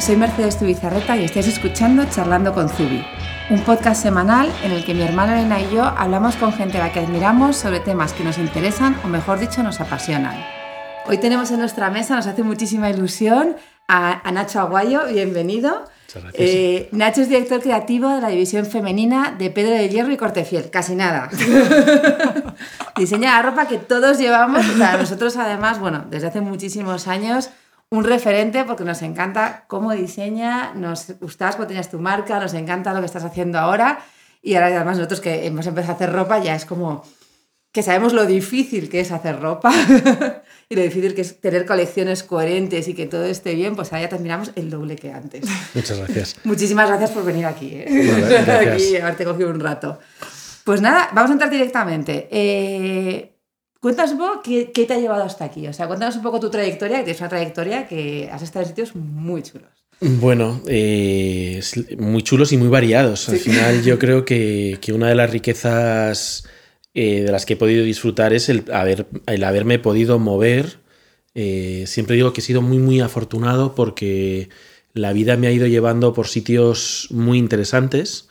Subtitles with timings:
[0.00, 3.04] soy Mercedes Tubizarreta y estáis escuchando Charlando con Zubi,
[3.50, 6.86] un podcast semanal en el que mi hermana Elena y yo hablamos con gente a
[6.86, 10.42] la que admiramos sobre temas que nos interesan o mejor dicho nos apasionan.
[11.06, 13.56] Hoy tenemos en nuestra mesa, nos hace muchísima ilusión,
[13.88, 15.84] a, Nacho Aguayo, bienvenido.
[16.32, 20.70] Eh, Nacho es director creativo de la división femenina de Pedro de Hierro y Cortefiel,
[20.70, 21.28] casi nada.
[22.96, 27.50] Diseña la ropa que todos llevamos, para nosotros además, bueno, desde hace muchísimos años
[27.90, 32.94] un referente porque nos encanta cómo diseña, nos gustas cuando tenías tu marca, nos encanta
[32.94, 33.98] lo que estás haciendo ahora
[34.42, 37.04] y ahora además nosotros que hemos empezado a hacer ropa ya es como
[37.72, 39.72] que sabemos lo difícil que es hacer ropa
[40.68, 44.02] y lo difícil que es tener colecciones coherentes y que todo esté bien, pues ahora
[44.02, 45.44] ya terminamos el doble que antes.
[45.74, 46.36] Muchas gracias.
[46.44, 48.72] Muchísimas gracias por venir aquí, ¿eh?
[48.72, 49.98] aquí haberte cogido un rato.
[50.62, 52.28] Pues nada, vamos a entrar directamente.
[52.30, 53.29] Eh,
[53.80, 55.66] Cuéntanos un poco qué, te ha llevado hasta aquí.
[55.66, 58.68] O sea, cuéntanos un poco tu trayectoria, que tienes una trayectoria que has estado en
[58.68, 59.70] sitios muy chulos.
[60.00, 61.60] Bueno, eh,
[61.98, 63.30] muy chulos y muy variados.
[63.30, 66.46] Al final yo creo que, una de las riquezas
[66.92, 70.78] eh, de las que he podido disfrutar es el, haber, el haberme podido mover.
[71.34, 74.50] Eh, siempre digo que he sido muy, muy afortunado porque
[74.92, 78.28] la vida me ha ido llevando por sitios muy interesantes.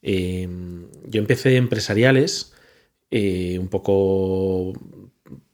[0.00, 2.52] yo empecé empresariales
[3.14, 4.72] eh, un poco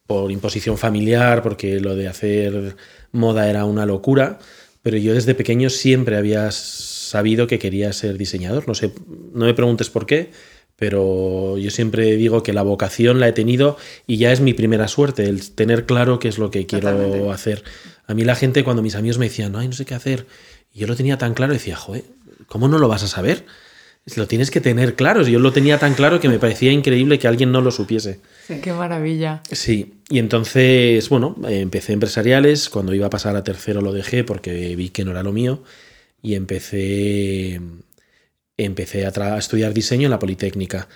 [0.09, 2.77] por imposición familiar, porque lo de hacer
[3.13, 4.39] moda era una locura,
[4.81, 8.67] pero yo desde pequeño siempre había sabido que quería ser diseñador.
[8.67, 8.91] No sé,
[9.35, 10.31] no me preguntes por qué,
[10.77, 14.89] pero yo siempre digo que la vocación la he tenido y ya es mi primera
[14.89, 17.63] suerte, el tener claro qué es lo que quiero hacer.
[18.07, 20.25] A mí la gente cuando mis amigos me decían, no, no sé qué hacer,
[20.73, 22.05] y yo lo tenía tan claro, decía, joder,
[22.47, 23.45] ¿cómo no lo vas a saber?
[24.17, 25.23] Lo tienes que tener claro.
[25.23, 28.21] Yo lo tenía tan claro que me parecía increíble que alguien no lo supiese.
[28.47, 29.43] Sí, qué maravilla.
[29.51, 32.69] Sí, y entonces, bueno, empecé empresariales.
[32.69, 35.63] Cuando iba a pasar a tercero lo dejé porque vi que no era lo mío.
[36.23, 37.61] Y empecé,
[38.57, 40.89] empecé a, estudiar diseño en la Politécnica.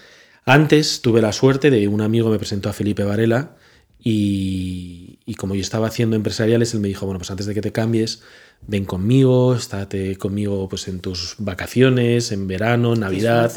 [0.45, 3.57] Antes tuve la suerte de un amigo me presentó a Felipe Varela
[4.03, 7.61] y, y como yo estaba haciendo empresariales, él me dijo, bueno, pues antes de que
[7.61, 8.23] te cambies,
[8.67, 13.53] ven conmigo, estate conmigo pues en tus vacaciones, en verano, Navidad.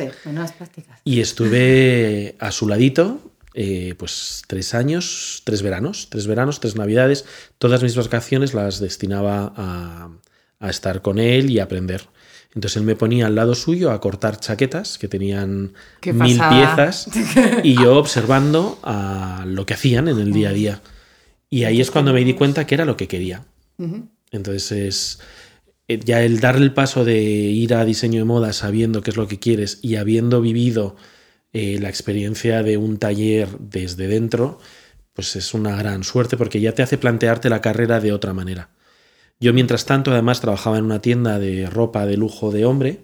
[1.04, 3.20] Y estuve a su ladito,
[3.54, 7.26] eh, pues tres años, tres veranos, tres veranos, tres Navidades.
[7.58, 10.10] Todas mis vacaciones las destinaba a,
[10.70, 12.08] estar con él y aprender.
[12.56, 15.74] Entonces él me ponía al lado suyo a cortar chaquetas que tenían
[16.04, 17.08] mil piezas
[17.64, 20.82] y yo observando a lo que hacían en el día a día.
[21.50, 23.44] Y ahí es cuando me di cuenta que era lo que quería.
[24.32, 25.20] Entonces
[25.88, 29.18] eh, ya el darle el paso de ir a diseño de moda sabiendo qué es
[29.18, 30.96] lo que quieres y habiendo vivido
[31.54, 34.60] eh, la experiencia de un taller desde dentro,
[35.14, 38.72] pues es una gran suerte porque ya te hace plantearte la carrera de otra manera.
[39.40, 43.02] Yo mientras tanto además trabajaba en una tienda de ropa de lujo de hombre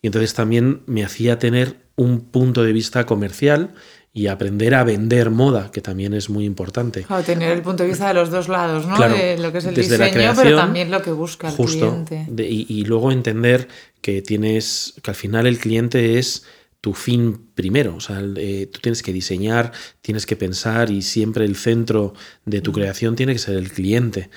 [0.00, 3.74] y entonces también me hacía tener un punto de vista comercial
[4.18, 7.04] y aprender a vender moda, que también es muy importante.
[7.04, 8.98] Claro, tener el punto de vista de los dos lados, ¿no?
[8.98, 12.26] de lo que es el diseño, pero también lo que busca el cliente.
[12.36, 13.68] y, luego entender
[14.00, 16.44] que tienes, que al final el cliente es
[16.80, 17.94] tu fin primero.
[17.94, 19.70] O sea, eh, tú tienes que diseñar,
[20.02, 22.12] tienes que pensar y siempre el centro
[22.44, 22.74] de tu mm.
[22.74, 24.30] creación tiene que ser el cliente.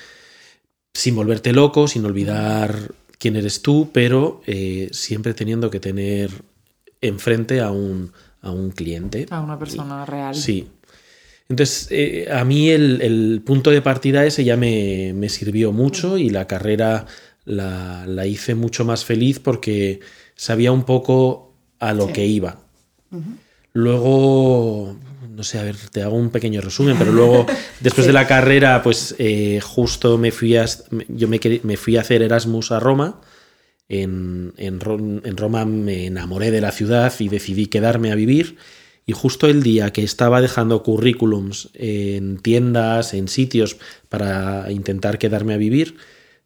[0.93, 6.29] Sin volverte loco, sin olvidar quién eres tú, pero eh, siempre teniendo que tener
[7.01, 9.25] enfrente a un, a un cliente.
[9.29, 10.35] A una persona real.
[10.35, 10.67] Sí.
[11.49, 16.47] Entonces, eh, a mí el, punto de partida ese ya me, sirvió mucho y la
[16.47, 17.05] carrera
[17.45, 19.99] la, hice mucho más feliz porque
[20.35, 22.61] sabía un poco a lo que iba.
[23.73, 24.95] Luego,
[25.29, 27.45] no sé, a ver, te hago un pequeño resumen, pero luego,
[27.81, 30.65] después de la carrera, pues eh, justo me fui a,
[31.09, 33.19] yo me, me fui a hacer Erasmus a Roma
[33.91, 38.57] en, Roma me enamoré de la ciudad y decidí quedarme a vivir.
[39.05, 43.77] Y justo el día que estaba dejando currículums en tiendas, en sitios
[44.07, 45.97] para intentar quedarme a vivir,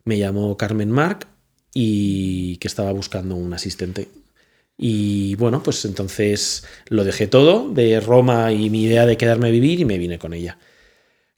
[0.05, 1.27] me llamó Carmen Marc
[1.73, 4.07] y que estaba buscando un asistente.
[4.77, 9.51] Y bueno, pues entonces lo dejé todo de Roma y mi idea de quedarme a
[9.51, 10.57] vivir y me vine con ella.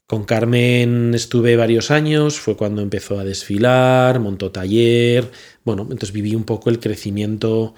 [0.07, 5.29] Con Carmen estuve varios años, fue cuando empezó a desfilar, montó taller,
[5.65, 7.75] bueno, entonces viví un poco el crecimiento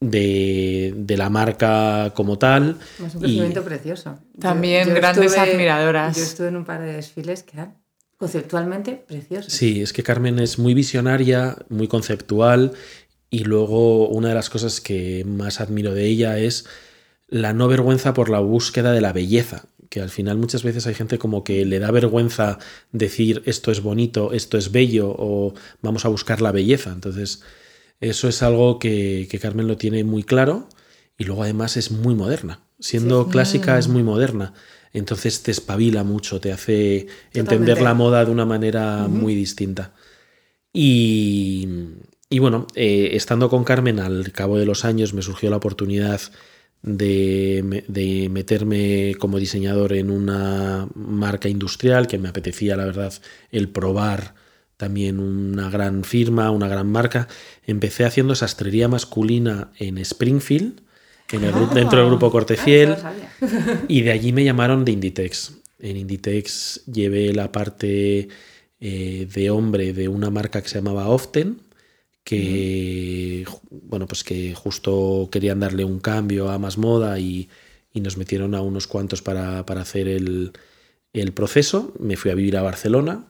[0.00, 2.78] de, la marca como tal.
[3.06, 4.18] Es un crecimiento precioso.
[4.40, 6.16] También grandes admiradoras.
[6.16, 7.76] Yo estuve en un par de desfiles que eran
[8.16, 9.52] conceptualmente preciosos.
[9.52, 12.72] Sí, es que Carmen es muy visionaria, muy conceptual
[13.30, 16.66] y luego una de las cosas que más admiro de ella es
[17.28, 20.94] la no vergüenza por la búsqueda de la belleza que al final muchas veces hay
[20.94, 22.58] gente como que le da vergüenza
[22.92, 26.90] decir esto es bonito, esto es bello o vamos a buscar la belleza.
[26.92, 27.42] Entonces,
[28.00, 30.68] eso es algo que, Carmen lo tiene muy claro
[31.16, 32.60] y luego además es muy moderna.
[32.78, 34.54] Siendo clásica es muy moderna.
[34.92, 39.92] Entonces te espabila mucho, te hace entender la moda de una manera muy distinta.
[40.72, 41.66] Y,
[42.38, 46.20] bueno, eh, estando con Carmen al cabo de los años me surgió la oportunidad
[46.82, 53.12] de, meterme como diseñador en una marca industrial que me apetecía, la verdad,
[53.50, 54.34] el probar
[54.76, 57.28] también una gran firma, una gran marca.
[57.66, 60.80] Empecé haciendo sastrería masculina en Springfield,
[61.32, 61.70] en el, ah.
[61.74, 63.12] dentro del grupo Cortefiel, ah,
[63.88, 65.54] y de allí me llamaron de Inditex.
[65.80, 68.28] En Inditex llevé la parte
[68.80, 71.60] eh, de hombre de una marca que se llamaba Often,
[72.28, 77.48] que bueno, pues que justo querían darle un cambio a más moda y,
[77.94, 80.52] nos metieron a unos cuantos para, hacer el,
[81.34, 81.92] proceso.
[81.98, 83.24] Me fui a vivir a Barcelona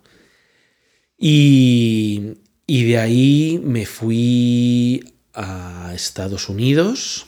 [1.17, 2.35] y,
[2.67, 7.27] y de ahí me fui a Estados Unidos.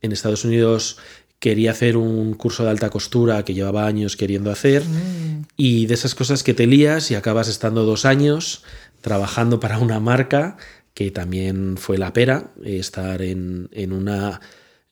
[0.00, 0.96] En Estados Unidos
[1.38, 5.46] quería hacer un curso de alta costura que llevaba años queriendo hacer mm.
[5.56, 8.64] y de esas cosas que te lías y acabas estando dos años
[9.02, 10.56] trabajando para una marca
[10.94, 14.40] que también fue la pera, estar en, una,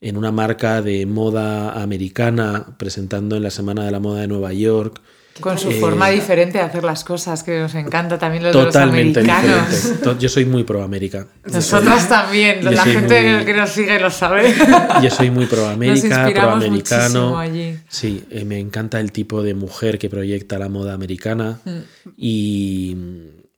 [0.00, 4.52] en una marca de moda americana presentando en la Semana de la Moda de Nueva
[4.52, 5.00] York.
[5.40, 9.22] Con su forma eh, diferente de hacer las cosas, que nos encanta también los, totalmente
[9.22, 10.18] los americanos.
[10.18, 11.28] Yo soy muy pro América.
[11.44, 14.54] Nosotras también, la gente que nos sigue lo sabe.
[15.02, 17.40] Yo soy muy pro América, pro americano.
[17.88, 21.60] Sí, eh, me encanta el tipo de mujer que proyecta la moda americana.
[21.64, 21.78] Mm.
[22.18, 22.96] Y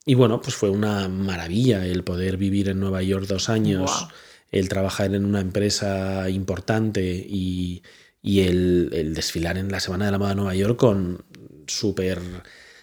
[0.05, 4.09] y bueno, pues fue una maravilla el poder vivir en Nueva York dos años,
[4.51, 7.83] el trabajar en una empresa importante y,
[8.23, 11.25] el, desfilar en la Semana de la Moda de Nueva York con
[11.67, 12.21] súper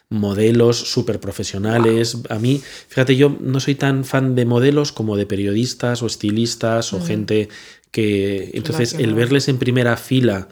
[0.09, 2.17] modelos súper profesionales.
[2.29, 6.93] A mí, fíjate, yo no soy tan fan de modelos como de periodistas o estilistas
[6.93, 7.49] o gente
[7.91, 8.49] que...
[8.53, 10.47] Entonces, el verles en primera fila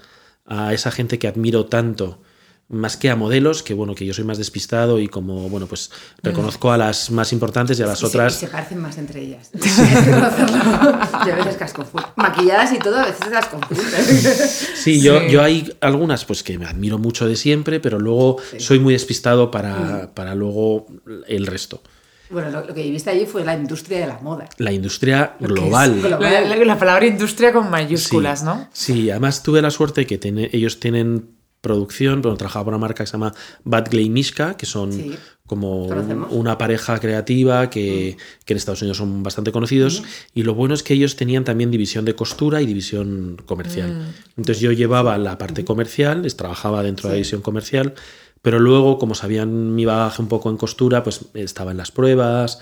[0.46, 2.22] a esa gente que admiro tanto,
[2.70, 5.90] más que a modelos, que bueno, que yo soy más despistado y como, bueno, pues
[6.22, 8.36] reconozco a las más importantes y a las otras.
[8.36, 9.50] Y se parecen más entre ellas.
[9.54, 11.86] yo a veces casco
[12.18, 14.70] Maquilladas y todo, a veces las confundes.
[14.76, 18.80] Sí, yo, yo hay algunas pues que me admiro mucho de siempre, pero luego soy
[18.80, 20.88] muy despistado para, para luego
[21.28, 21.82] el resto.
[22.30, 24.50] Bueno, lo, que viviste allí fue la industria de la moda.
[24.58, 26.02] La industria global.
[26.02, 28.68] La, palabra industria con mayúsculas, ¿no?
[28.74, 33.04] Sí, además tuve la suerte que tiene, ellos tienen producción, pero trabajaba para una marca
[33.04, 33.34] que se llama
[33.64, 38.46] Bad Glay Mishka, que son como una pareja creativa que, mm.
[38.46, 40.04] que, en Estados Unidos son bastante conocidos.
[40.34, 43.94] Y lo bueno es que ellos tenían también división de costura y división comercial.
[43.94, 44.40] Mm.
[44.40, 47.96] Entonces yo llevaba la parte comercial, les trabajaba dentro de la división comercial,
[48.42, 52.60] pero luego, como sabían mi bagaje un poco en costura, pues estaba en las pruebas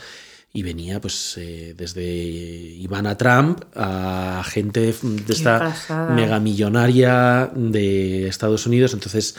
[0.55, 5.75] y venía pues eh, desde Ivana Trump a gente de esta
[6.11, 8.93] mega millonaria de Estados Unidos.
[8.93, 9.35] Entonces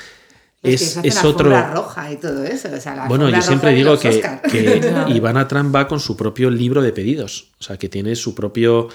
[0.62, 1.50] es, es, otro.
[1.72, 2.68] roja y todo eso.
[3.08, 4.20] bueno, yo siempre digo que,
[4.50, 7.48] que Ivana Trump va con su propio libro de pedidos.
[7.58, 8.88] O sea, que tiene su propio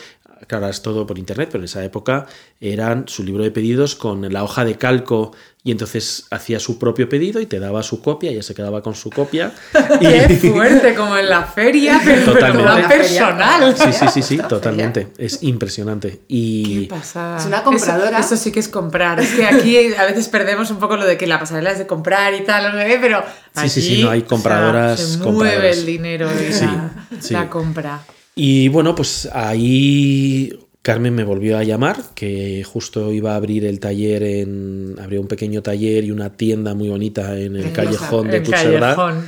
[0.47, 2.25] claro, es todo por internet, pero en esa época
[2.59, 5.31] eran su libro de pedidos con la hoja de calco
[5.63, 8.81] y entonces hacía su propio pedido y te daba su copia, y ella se quedaba
[8.81, 9.53] con su copia.
[9.99, 10.95] ¡Qué fuerte!
[10.95, 12.87] Como en la feria, pero, totalmente.
[12.87, 13.77] personal.
[13.77, 15.09] Sí, sí, sí, sí, totalmente.
[15.19, 16.21] Es impresionante.
[16.27, 16.87] Y...
[16.87, 17.37] ¿Qué pasa?
[17.37, 18.19] Es una compradora.
[18.19, 19.19] Eso, sí que es comprar.
[19.19, 21.85] Es que aquí a veces perdemos un poco lo de que la pasarela es de
[21.85, 23.23] comprar y tal, pero
[23.55, 24.99] Sí, sí, sí, no hay compradoras.
[24.99, 26.89] se mueve el dinero de
[27.29, 28.01] la compra.
[28.35, 33.79] Y bueno, pues ahí Carmen me volvió a llamar, que justo iba a abrir el
[33.79, 34.95] taller en.
[34.99, 39.23] Abrió un pequeño taller y una tienda muy bonita en el callejón de Puigcerdá.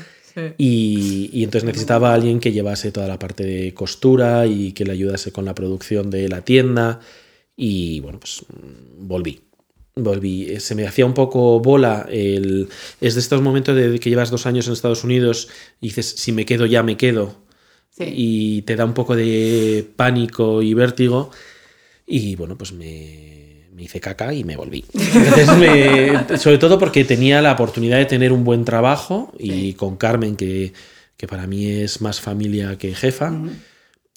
[0.58, 4.84] Y, y, entonces necesitaba a alguien que llevase toda la parte de costura y que
[4.84, 7.02] le ayudase con la producción de la tienda.
[7.56, 8.44] Y bueno, pues
[8.98, 9.42] volví.
[9.96, 10.60] Volví.
[10.60, 12.08] Se me hacía un poco bola.
[12.10, 12.68] El...
[13.00, 16.32] Es de estos momentos de que llevas dos años en Estados Unidos y dices, si
[16.32, 17.43] me quedo, ya me quedo
[18.00, 21.32] y te da un poco de pánico y vértigo.
[22.06, 24.86] Y bueno, pues me, me hice caca y me volví.
[26.38, 30.74] sobre todo porque tenía la oportunidad de tener un buen trabajo y con Carmen, que,
[31.18, 33.32] que, para mí es más familia que jefa.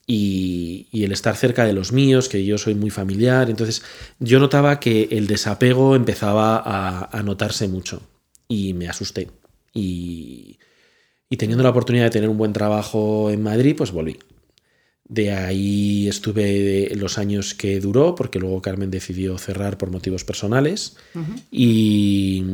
[0.08, 3.50] Y, y, el estar cerca de los míos, que yo soy muy familiar.
[3.50, 3.82] Entonces
[4.20, 8.02] yo notaba que el desapego empezaba a, a notarse mucho
[8.48, 9.28] y me asusté.
[9.74, 10.58] Y,
[11.28, 14.18] y teniendo la oportunidad de tener un buen trabajo en Madrid, pues volví.
[15.08, 20.96] De ahí estuve los años que duró, porque luego Carmen decidió cerrar por motivos personales.
[21.50, 22.44] y,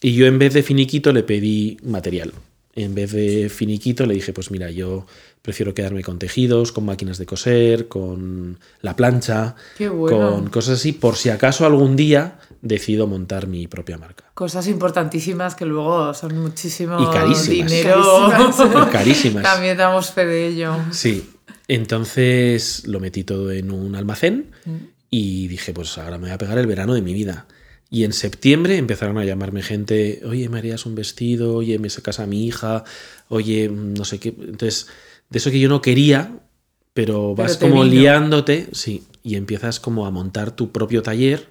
[0.00, 2.32] y yo en vez de finiquito le pedí material.
[2.74, 5.06] En vez de finiquito le dije, pues mira, yo
[5.42, 11.16] prefiero quedarme con tejidos, con máquinas de coser, con la plancha, con cosas así, por
[11.16, 14.24] si acaso algún día decido montar mi propia marca.
[14.34, 17.70] Cosas importantísimas que luego son muchísimo y carísimas.
[17.70, 18.30] dinero.
[18.92, 19.42] Carísimas.
[19.42, 20.76] También damos fe de ello.
[20.90, 21.30] Sí.
[21.68, 24.76] Entonces lo metí todo en un almacén mm.
[25.10, 27.46] y dije, pues ahora me voy a pegar el verano de mi vida.
[27.92, 32.20] Y en septiembre empezaron a llamarme gente, oye, me harías un vestido, oye, me sacas
[32.20, 32.84] a mi hija,
[33.28, 34.28] oye, no sé qué.
[34.28, 34.86] Entonces,
[35.28, 36.30] de eso que yo no quería,
[36.92, 41.48] pero vas como liándote, sí, y empiezas como a montar tu propio taller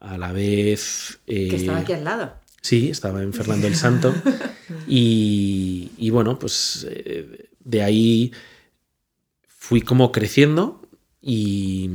[0.00, 1.20] a la vez...
[1.26, 2.34] Eh, que estaba aquí al lado.
[2.60, 4.12] Sí, estaba en Fernando el Santo.
[4.88, 8.32] y, y, bueno, pues eh, de ahí
[9.46, 10.82] fui como creciendo
[11.22, 11.88] y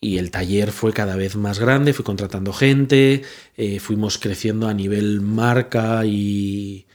[0.00, 3.22] y el taller fue cada vez más grande, fui contratando gente,
[3.56, 6.86] eh, fuimos creciendo a nivel marca y,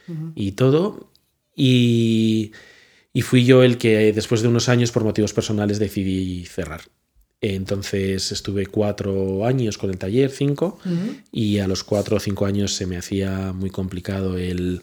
[0.56, 1.10] todo.
[1.54, 2.52] Y,
[3.20, 6.82] fui yo el que después de unos años, por motivos personales, decidí cerrar.
[7.42, 10.78] Entonces estuve cuatro años con el taller, cinco,
[11.32, 14.82] y a los cuatro o cinco años se me hacía muy complicado el,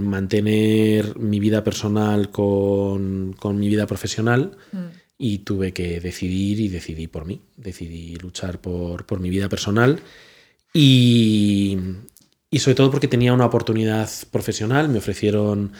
[0.00, 4.52] mantener mi vida personal con, mi vida profesional.
[5.18, 10.00] Y tuve que decidir y decidí por mí, decidí luchar por, por mi vida personal
[10.72, 11.78] y,
[12.50, 15.72] y, sobre todo porque tenía una oportunidad profesional, me ofrecieron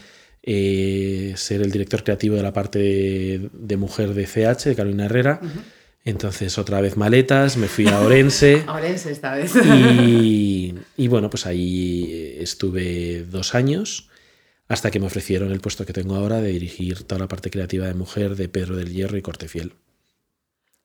[0.43, 2.79] eh, ser el director creativo de la parte
[3.53, 5.41] de, mujer de CH, de Carolina Herrera.
[6.05, 8.65] Entonces, otra vez maletas, me fui a Orense.
[8.67, 9.55] a Orense esta vez.
[9.55, 14.09] y, y, bueno, pues ahí estuve dos años
[14.69, 17.87] hasta que me ofrecieron el puesto que tengo ahora de dirigir toda la parte creativa
[17.87, 19.75] de mujer de Pedro del Hierro y Cortefiel.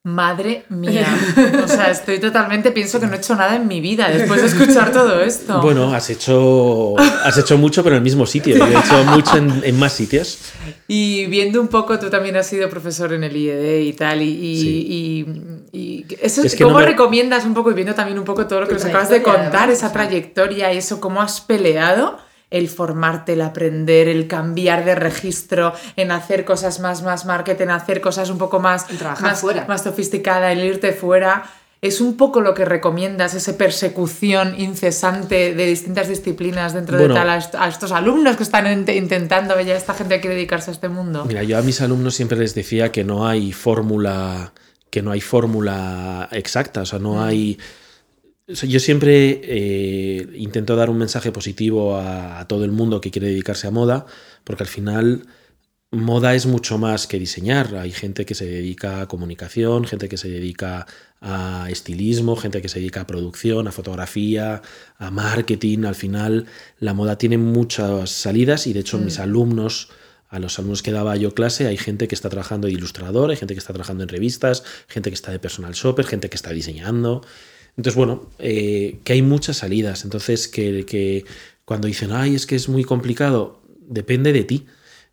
[0.07, 1.05] Madre mía.
[1.65, 4.47] O sea, estoy totalmente, pienso que no he hecho nada en mi vida después de
[4.47, 5.59] escuchar todo esto.
[5.61, 8.55] Bueno, has hecho, has hecho mucho, pero en el mismo sitio.
[8.55, 10.39] Yo he hecho mucho en, más sitios.
[10.87, 14.21] Y viendo un poco, tú también has sido profesor en el IED y tal.
[14.21, 15.25] Y,
[15.73, 18.85] y, eso, ¿cómo recomiendas un poco, y viendo también un poco todo lo que nos
[18.85, 22.17] acabas de contar, esa trayectoria y eso, cómo has peleado?
[22.49, 27.71] El formarte, el aprender, el cambiar de registro, en hacer cosas más, más marketing, en
[27.71, 28.85] hacer cosas un poco más,
[29.21, 29.65] más, fuera.
[29.67, 31.43] más sofisticada, el irte fuera.
[31.79, 37.29] Es un poco lo que recomiendas, esa persecución incesante de distintas disciplinas dentro de tal
[37.29, 41.25] a, estos alumnos que están intentando, ya esta gente que quiere dedicarse a este mundo.
[41.25, 44.53] Mira, yo a mis alumnos siempre les decía que no hay fórmula,
[44.89, 47.57] que no hay fórmula exacta, o sea, no mm.
[48.47, 53.67] Yo siempre eh, intento dar un mensaje positivo a, todo el mundo que quiere dedicarse
[53.67, 54.05] a moda,
[54.43, 55.27] porque al final
[55.91, 57.75] moda es mucho más que diseñar.
[57.75, 60.85] Hay gente que se dedica a comunicación, gente que se dedica
[61.19, 64.61] a estilismo, gente que se dedica a producción, a fotografía,
[64.97, 65.83] a marketing.
[65.83, 66.45] Al final
[66.79, 69.23] la moda tiene muchas salidas y de hecho mis mm.
[69.23, 69.89] alumnos
[70.29, 73.37] a los alumnos que daba yo clase, hay gente que está trabajando de ilustrador, hay
[73.37, 76.51] gente que está trabajando en revistas, gente que está de personal shopper, gente que está
[76.51, 77.21] diseñando.
[77.77, 80.03] Entonces, bueno, eh, que hay muchas salidas.
[80.03, 81.25] Entonces, que,
[81.63, 84.65] cuando dicen, ay, es que es muy complicado, depende de ti.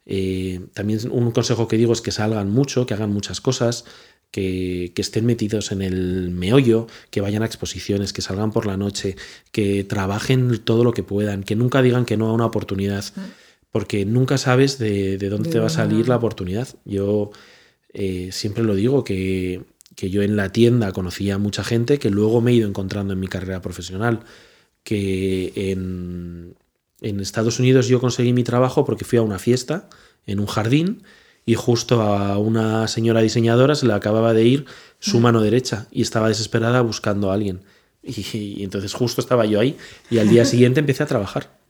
[0.07, 3.85] Eh, también un consejo que digo es que salgan mucho, que hagan muchas cosas,
[4.31, 9.17] que, estén metidos en el meollo, que vayan a exposiciones, que salgan por la noche,
[9.53, 13.21] que trabajen todo lo que puedan, que nunca digan que no a una oportunidad, mm.
[13.71, 16.69] porque nunca sabes de, dónde te va a salir la oportunidad.
[16.85, 17.31] Yo
[17.93, 19.63] eh, siempre lo digo, que
[19.97, 23.13] que yo en la tienda conocía a mucha gente que luego me he ido encontrando
[23.13, 24.21] en mi carrera profesional,
[24.83, 26.57] que en,
[27.01, 29.89] Estados Unidos yo conseguí mi trabajo porque fui a una fiesta
[30.27, 31.03] en un jardín
[31.45, 34.65] y justo a una señora diseñadora se le acababa de ir
[35.01, 37.61] su mano derecha y estaba desesperada buscando a alguien.
[38.03, 39.77] y entonces justo estaba yo ahí
[40.11, 41.64] y al día siguiente empecé a trabajar.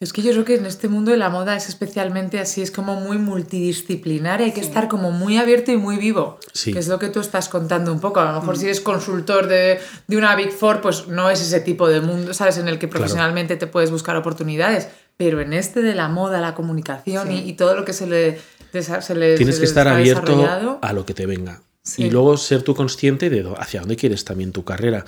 [0.00, 2.72] Es que yo creo que en este mundo de la moda es especialmente así, es
[2.72, 6.98] como muy multidisciplinar, hay que estar como muy abierto y muy vivo, que es lo
[6.98, 8.18] que tú estás contando un poco.
[8.18, 8.58] A lo mejor mm.
[8.58, 12.58] si eres consultor de, una Big Four, pues no es ese tipo de mundo, ¿sabes?
[12.58, 16.54] En el que profesionalmente te puedes buscar oportunidades, pero en este de la moda, la
[16.54, 18.40] comunicación y, todo lo que se le...
[18.72, 21.62] Se le Tienes que estar abierto a lo que te venga.
[21.96, 25.04] Y luego ser tú consciente de hacia dónde quieres también tu carrera.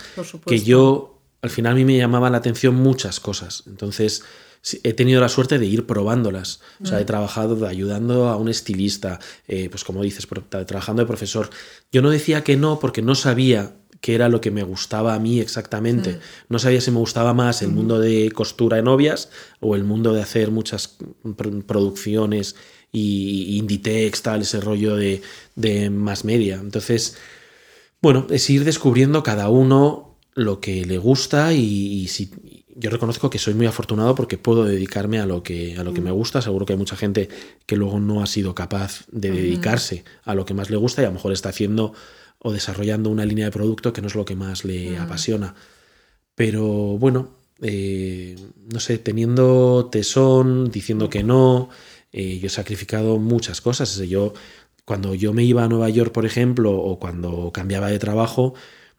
[0.47, 3.65] Que yo, al final a mí me llamaba la atención muchas cosas.
[3.67, 4.23] Entonces
[4.83, 6.61] he tenido la suerte de ir probándolas.
[6.83, 7.07] O sea, he mm.
[7.07, 11.51] trabajado ayudando a un estilista, eh, pues como dices, trabajando de profesor.
[11.93, 15.19] Yo no decía que no porque no sabía qué era lo que me gustaba a
[15.19, 16.15] mí exactamente.
[16.15, 16.19] Mm.
[16.49, 19.31] No sabía si me gustaba más el mundo de costura de novias
[19.61, 20.99] o el mundo de hacer muchas
[21.67, 22.57] producciones
[22.93, 25.23] y Inditex, tal, ese rollo de,
[25.55, 26.57] de más media.
[26.57, 27.17] Entonces,
[28.01, 30.07] bueno, es ir descubriendo cada uno
[30.37, 32.31] lo que le gusta y, si
[32.79, 36.01] yo reconozco que soy muy afortunado porque puedo dedicarme a lo que a lo que
[36.01, 36.15] me mm.
[36.15, 36.43] gusta.
[36.43, 37.29] Seguro que hay mucha gente
[37.65, 41.07] que luego no ha sido capaz de dedicarse a lo que más le gusta y
[41.07, 41.95] a lo mejor está haciendo
[42.39, 45.03] o desarrollando una línea de producto que no es lo que más le mm.
[45.03, 45.55] apasiona.
[46.35, 46.65] Pero
[46.99, 47.31] bueno,
[47.63, 48.37] eh,
[48.73, 51.71] no sé, teniendo tesón, diciendo que no,
[52.13, 53.97] eh, yo he sacrificado muchas cosas.
[53.97, 54.35] Yo,
[54.85, 58.55] cuando yo me iba a Nueva York, por ejemplo, o cuando cambiaba de trabajo,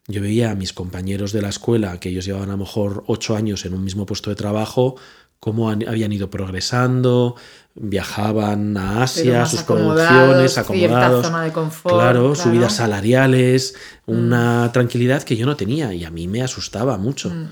[0.08, 3.36] yo veía a mis compañeros de la escuela, que ellos llevaban a lo mejor ocho
[3.36, 4.96] años en un mismo puesto de trabajo,
[5.38, 7.36] cómo habían ido progresando,
[7.74, 13.74] viajaban a Asia, sus producciones, acomodados, zona de confort, claro, subidas salariales,
[14.06, 14.72] una mm.
[14.72, 17.28] tranquilidad que yo no tenía y a mí me asustaba mucho.
[17.28, 17.50] Mm.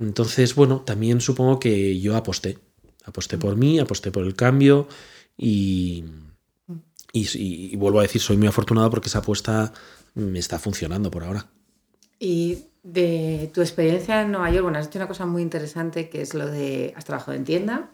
[0.00, 2.58] Entonces, bueno, también supongo que yo aposté,
[3.04, 4.88] aposté por mí, aposté por el cambio
[5.38, 6.04] y,
[7.12, 9.72] y vuelvo a decir, soy muy afortunado porque esa apuesta
[10.14, 11.46] me está funcionando por ahora.
[12.24, 16.22] Y de tu experiencia en Nueva York, bueno, has hecho una cosa muy interesante que
[16.22, 17.90] es lo de has trabajado en tienda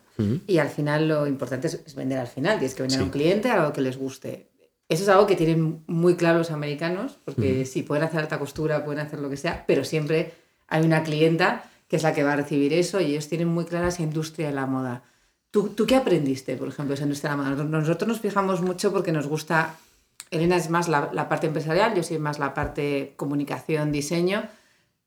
[0.46, 3.50] y al final lo importante es, vender al final, tienes que vender a un cliente
[3.50, 4.50] algo que les guste.
[4.86, 8.84] Eso es algo que tienen muy claro los americanos, porque sí, pueden hacer alta costura,
[8.84, 10.34] pueden hacer lo que sea, pero siempre
[10.66, 13.64] hay una clienta que es la que va a recibir eso y ellos tienen muy
[13.64, 15.04] clara esa industria de la moda.
[15.50, 17.64] ¿Tú, ¿Tú qué aprendiste, por ejemplo, esa industria de la moda?
[17.64, 19.76] Nosotros nos fijamos mucho porque nos gusta
[20.30, 24.48] Elena es más la, parte empresarial, yo soy más la parte comunicación, diseño,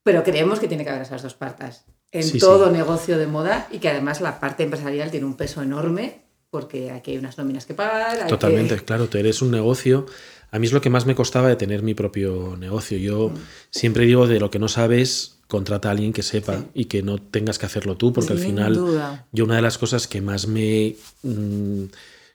[0.04, 3.80] pero creemos que tiene que haber esas dos partes en todo negocio de moda y
[3.80, 7.74] que además la parte empresarial tiene un peso enorme porque aquí hay unas nóminas que
[7.74, 8.28] pagar.
[8.28, 10.06] Totalmente, claro, tú eres un negocio.
[10.52, 12.98] A mí es lo que más me costaba de tener mi propio negocio.
[12.98, 13.38] Yo mm.
[13.70, 17.20] siempre digo de lo que no sabes, contrata a alguien que sepa y que no
[17.20, 20.96] tengas que hacerlo tú, porque al final yo una de las cosas que más me
[21.24, 21.84] mm,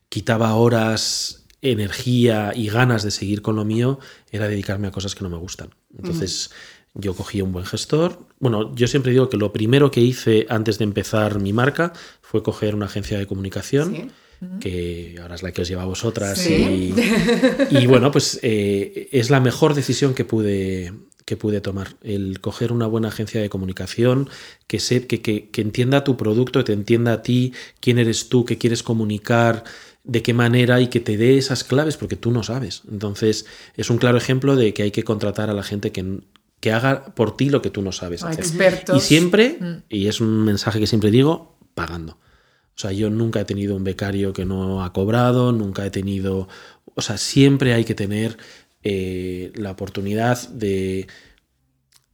[0.09, 3.99] quitaba horas energía y ganas de seguir con lo mío
[4.30, 5.70] era dedicarme a cosas que no me gustan.
[5.96, 6.50] Entonces
[6.94, 8.18] yo cogí un buen gestor.
[8.40, 11.92] Bueno, yo siempre digo que lo primero que hice antes de empezar mi marca
[12.23, 14.12] fue coger una agencia de comunicación.
[14.61, 19.40] que ahora es la que os lleva a vosotras y, bueno, pues eh, es la
[19.40, 20.92] mejor decisión que pude,
[21.24, 24.29] que pude tomar, el coger una buena agencia de comunicación
[24.66, 28.29] que, se, que, que, que entienda tu producto, que te entienda a ti, quién eres
[28.29, 29.64] tú, qué quieres comunicar,
[30.07, 32.83] de qué manera y que te dé esas claves porque tú no sabes.
[32.90, 36.21] Entonces, es un claro ejemplo de que hay que contratar a la gente que,
[36.61, 38.38] que haga por ti lo que tú no sabes hacer.
[38.38, 38.97] Expertos.
[38.97, 39.83] Y siempre, mm.
[39.88, 42.12] y es un mensaje que siempre digo, pagando.
[42.12, 46.49] O sea, yo nunca he tenido un becario que no ha cobrado, nunca he tenido...
[46.95, 48.37] O sea, siempre hay que tener
[48.85, 51.09] eh, la oportunidad de...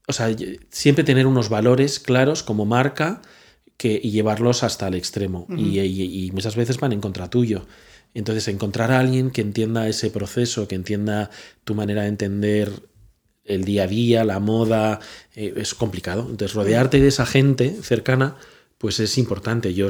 [0.09, 0.35] O sea,
[0.71, 3.23] siempre tener unos valores claros como marca
[3.85, 5.47] y llevarlos hasta el extremo.
[5.49, 7.67] y, muchas veces van en contra tuyo.
[8.15, 11.31] Entonces, encontrar a alguien que entienda ese proceso, que entienda
[11.65, 12.71] tu manera de entender
[13.45, 15.01] el día a día, la moda,
[15.35, 16.27] eh, es complicado.
[16.29, 18.37] Entonces, rodearte de esa gente cercana,
[18.79, 19.73] pues es importante.
[19.75, 19.89] Yo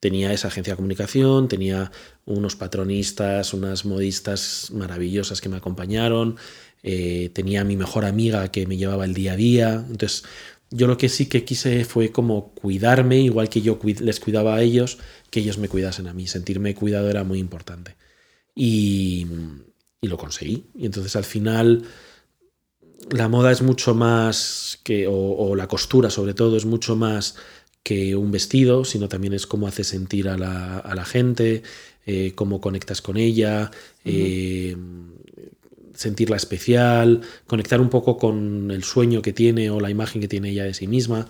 [0.00, 1.92] tenía esa agencia de comunicación, tenía
[2.24, 6.36] unos patronistas, unas modistas maravillosas que me acompañaron,
[6.82, 9.84] eh, tenía a mi mejor amiga que me llevaba el día a día.
[9.88, 10.24] Entonces,
[10.70, 14.62] yo lo que sí que quise fue como cuidarme, igual que yo les cuidaba a
[14.62, 14.98] ellos,
[15.30, 16.26] que ellos me cuidasen a mí.
[16.28, 17.96] Sentirme cuidado era muy importante.
[18.54, 19.26] Y,
[20.02, 20.64] lo conseguí.
[20.74, 21.84] Y entonces al final
[23.10, 27.36] la moda es mucho más que, o, la costura sobre todo, es mucho más
[27.82, 31.62] que un vestido, sino también es cómo hace sentir a la, gente,
[32.06, 33.70] eh, cómo conectas con ella,
[36.00, 40.48] sentirla especial, conectar un poco con el sueño que tiene o la imagen que tiene
[40.48, 41.26] ella de sí misma.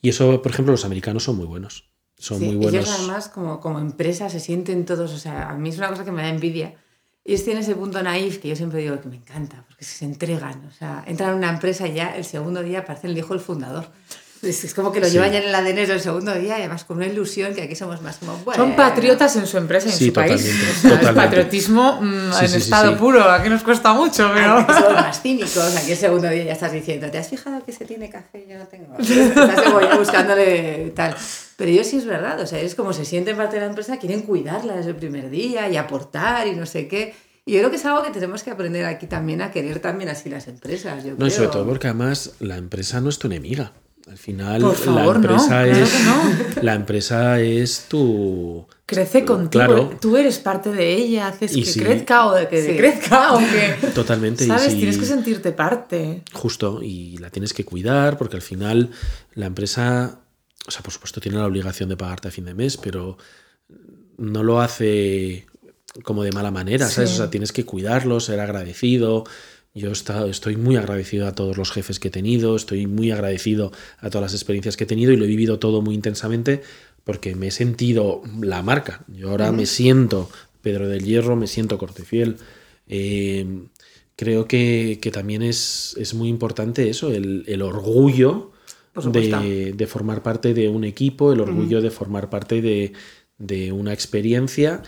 [0.00, 1.90] Y eso, por ejemplo, los americanos son muy buenos.
[2.18, 2.74] Son muy buenos.
[2.74, 6.04] Ellos además como, como empresa se sienten todos, o sea, a mí es una cosa
[6.04, 6.76] que me da envidia.
[7.24, 10.66] Ellos tienen ese punto naif que yo siempre digo que me encanta, porque se entregan,
[10.66, 13.42] o sea, entran en una empresa y ya el segundo día parece el hijo del
[13.42, 13.86] fundador.
[14.42, 16.96] Es como que lo llevan ya en el ADN el segundo día y además con
[16.96, 18.42] una ilusión que aquí somos más como...
[18.56, 20.44] Son patriotas en su empresa y en su país.
[20.44, 24.58] Es patriotismo mm, en estado puro, aquí nos cuesta mucho, pero...
[24.58, 27.70] Aquí somos más cínicos, aquí el segundo día ya estás diciendo, ¿te has fijado que
[27.70, 28.44] se tiene café?
[28.48, 28.98] Yo no tengo.
[28.98, 31.14] Estás como ya buscándole tal.
[31.56, 33.98] Pero yo sí es verdad, o sea, es como se sienten parte de la empresa,
[33.98, 37.14] quieren cuidarla desde el primer día y aportar y no sé qué.
[37.44, 40.10] Y yo creo que es algo que tenemos que aprender aquí también a querer también
[40.10, 41.04] así las empresas.
[41.04, 43.72] Yo no, y sobre todo porque además la empresa no es tu enemiga.
[44.10, 45.92] Al final, la empresa es.
[46.62, 48.66] La empresa es tu.
[48.84, 49.90] Crece contigo.
[50.00, 53.86] Tú eres parte de ella, haces que crezca o de que crezca o que.
[53.94, 54.46] Totalmente.
[54.46, 54.74] ¿Sabes?
[54.74, 56.22] Tienes que sentirte parte.
[56.32, 58.90] Justo, y la tienes que cuidar porque al final
[59.34, 60.18] la empresa.
[60.66, 63.18] O sea, por supuesto, tiene la obligación de pagarte a fin de mes, pero
[64.18, 65.46] no lo hace
[66.04, 67.12] como de mala manera, ¿sabes?
[67.12, 69.24] O sea, tienes que cuidarlos, ser agradecido.
[69.74, 74.10] Yo estoy muy agradecido a todos los jefes que he tenido, estoy muy agradecido a
[74.10, 76.62] todas las experiencias que he tenido y lo he vivido todo muy intensamente
[77.04, 79.04] porque me he sentido la marca.
[79.08, 80.28] Yo ahora me siento
[80.60, 82.36] Pedro del Hierro, me siento Cortefiel.
[82.86, 83.64] Eh,
[84.14, 88.52] creo que, también es, es, muy importante eso, el, orgullo
[88.94, 92.92] de, formar parte de un equipo, el orgullo de formar parte de,
[93.38, 94.82] de una experiencia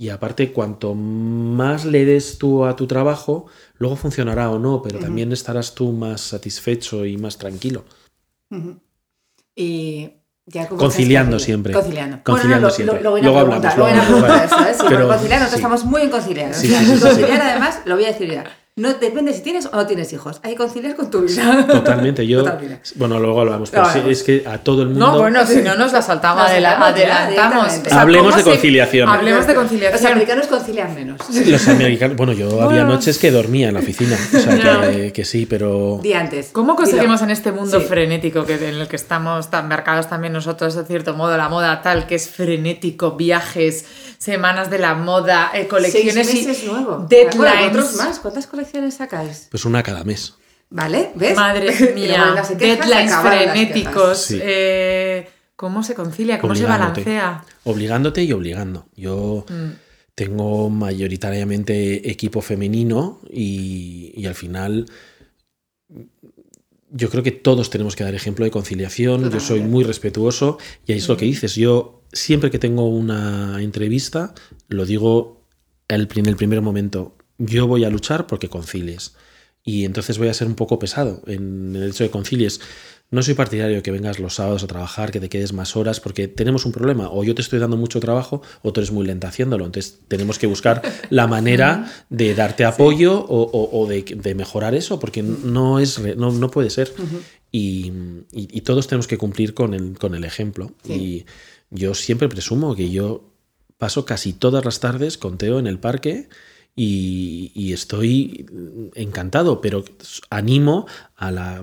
[0.00, 4.98] y aparte, cuanto más le des tú a tu trabajo, luego funcionará o no, pero
[4.98, 7.84] también estarás tú más satisfecho y más tranquilo.
[9.54, 10.10] Y
[10.46, 11.74] ya conciliando siempre.
[11.74, 12.20] Conciliando.
[12.24, 13.02] Conciliando siempre.
[13.02, 13.76] luego hablamos.
[13.76, 14.22] Luego hablamos.
[14.24, 14.84] ¿eh?
[14.88, 16.50] pero, conciliar, nosotros estamos muy en conciliar.
[16.50, 18.44] conciliar, además, lo voy a decir ya
[18.80, 20.40] no depende si tienes o no tienes hijos.
[20.42, 21.66] Hay que conciliar con tu vida.
[21.70, 22.26] Totalmente.
[22.26, 22.44] Yo,
[22.96, 25.06] bueno, luego lo vamos, pero sí, es que a todo el mundo.
[25.06, 26.48] No, bueno, si no nos la saltamos.
[26.48, 27.80] adelantamos.
[27.92, 29.08] hablemos de conciliación.
[29.08, 30.02] Hablemos de conciliación.
[30.02, 31.20] Los americanos concilian menos.
[31.46, 34.16] Los americanos, bueno, yo había noches que dormía en la oficina.
[34.34, 36.00] O sea, que, sí, pero.
[36.02, 36.50] Di antes.
[36.52, 40.74] ¿Cómo conseguimos en este mundo frenético que, en el que estamos tan marcados también nosotros,
[40.74, 43.84] de cierto modo, la moda tal, que es frenético, viajes
[44.20, 47.06] semanas de la moda, eh, colecciones Seis meses y nuevo.
[47.08, 47.96] deadlines.
[47.96, 48.20] más?
[48.20, 49.48] ¿Cuántas colecciones sacáis?
[49.50, 50.34] Pues una cada mes.
[50.68, 51.10] ¿Vale?
[51.14, 51.34] ¿Ves?
[51.34, 54.28] Madre mía, deadlines frenéticos.
[54.30, 56.38] Eh, ¿Cómo se concilia?
[56.38, 57.44] ¿Cómo se balancea?
[57.64, 58.86] Obligándote y obligando.
[58.94, 59.70] Yo mm.
[60.14, 64.86] tengo mayoritariamente equipo femenino y, y al final
[66.90, 69.30] yo creo que todos tenemos que dar ejemplo de conciliación.
[69.30, 71.54] Yo soy muy respetuoso y ahí es lo que dices.
[71.54, 74.34] Yo siempre que tengo una entrevista,
[74.68, 75.44] lo digo
[75.88, 79.14] en el primer momento, yo voy a luchar porque concilies.
[79.64, 82.60] Y entonces voy a ser un poco pesado en el hecho de concilies.
[83.10, 85.98] No soy partidario de que vengas los sábados a trabajar, que te quedes más horas,
[85.98, 87.10] porque tenemos un problema.
[87.10, 89.66] O yo te estoy dando mucho trabajo o tú eres muy lenta haciéndolo.
[89.66, 95.80] Entonces tenemos que buscar la manera de darte apoyo o, de, mejorar eso, porque no,
[95.80, 96.92] es, no, no puede ser.
[97.50, 97.90] y,
[98.60, 100.72] todos tenemos que cumplir con el, con el ejemplo.
[100.88, 101.26] Y
[101.70, 103.24] yo siempre presumo que yo
[103.78, 106.28] paso casi todas las tardes con Teo en el parque
[106.76, 108.46] y, estoy
[108.94, 109.84] encantado, pero
[110.30, 111.62] animo a la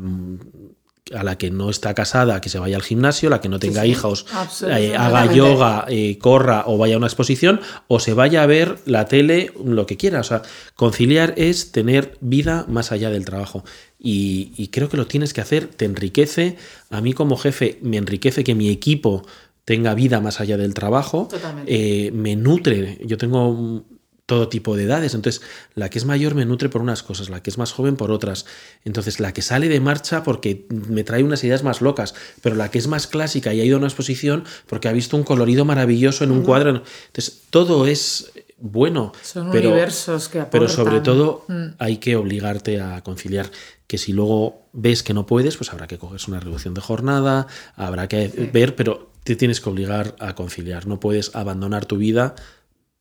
[1.15, 3.85] a la que no está casada, que se vaya al gimnasio, la que no tenga
[3.85, 4.25] hijos,
[4.67, 8.77] eh, haga yoga, eh, corra o vaya a una exposición, o se vaya a ver
[8.85, 10.19] la tele, lo que quiera.
[10.19, 10.41] O sea,
[10.75, 13.63] conciliar es tener vida más allá del trabajo.
[13.99, 16.57] Y, y creo que lo tienes que hacer, te enriquece.
[16.89, 19.25] A mí como jefe me enriquece que mi equipo
[19.67, 21.27] tenga vida más allá del trabajo,
[21.65, 22.99] eh, me nutre.
[23.03, 23.83] Yo tengo
[24.25, 25.41] todo tipo de edades, entonces
[25.75, 28.09] la que es mayor me nutre por unas cosas, la que es más joven por
[28.09, 28.45] otras.
[28.85, 32.71] Entonces la que sale de marcha porque me trae unas ideas más locas, pero la
[32.71, 35.65] que es más clásica y ha ido a una exposición porque ha visto un colorido
[35.65, 36.69] maravilloso en un cuadro.
[37.07, 39.11] Entonces todo es bueno.
[39.21, 41.65] Son pero, universos que Pero sobre todo mm.
[41.77, 43.51] hay que obligarte a conciliar
[43.85, 47.47] que si luego ves que no puedes, pues habrá que cogerse una reducción de jornada,
[47.75, 50.87] habrá que ver, pero te tienes que obligar a conciliar.
[50.87, 52.35] No puedes abandonar tu vida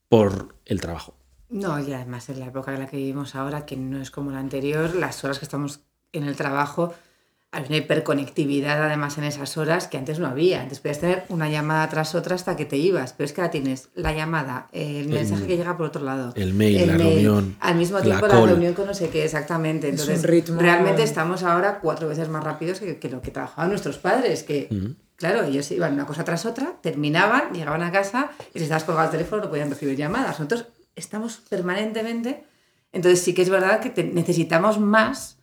[0.09, 1.17] por el trabajo.
[1.49, 4.33] No, y además en la época en la que vivimos ahora, que no es como
[4.33, 5.81] la anterior, las horas que estamos
[6.13, 6.95] en el trabajo
[7.53, 10.61] hay una hiperconectividad además en esas horas que antes no había.
[10.61, 13.51] Antes podías tener una llamada tras otra hasta que te ibas, pero es que ahora
[13.51, 17.77] tienes la llamada, el mensaje que llega por otro lado, el mail, la reunión, al
[17.77, 19.89] mismo tiempo la, reunión con no sé qué exactamente.
[19.89, 20.61] Entonces, ritmo...
[20.61, 24.69] realmente estamos ahora cuatro veces más rápidos que, lo que trabajaban nuestros padres, que
[25.17, 29.07] claro, ellos iban una cosa tras otra, terminaban, llegaban a casa y si estabas colgado
[29.07, 30.39] el teléfono no podían recibir llamadas.
[30.39, 32.45] Nosotros estamos permanentemente,
[32.93, 35.39] entonces sí que es verdad que necesitamos más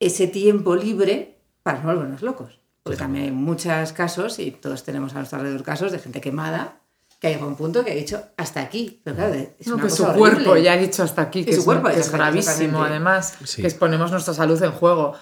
[0.00, 2.60] ese tiempo libre para no volvernos locos.
[2.82, 6.80] Porque también hay muchos casos, y todos tenemos a nuestro alrededor casos, de gente quemada
[7.18, 9.00] que ha llegado a un punto que ha dicho hasta aquí.
[9.02, 12.12] Pero claro, es una su cuerpo ya ha dicho hasta aquí, que, es, cuerpo, es,
[12.12, 15.14] gravísimo además, que exponemos nuestra salud en juego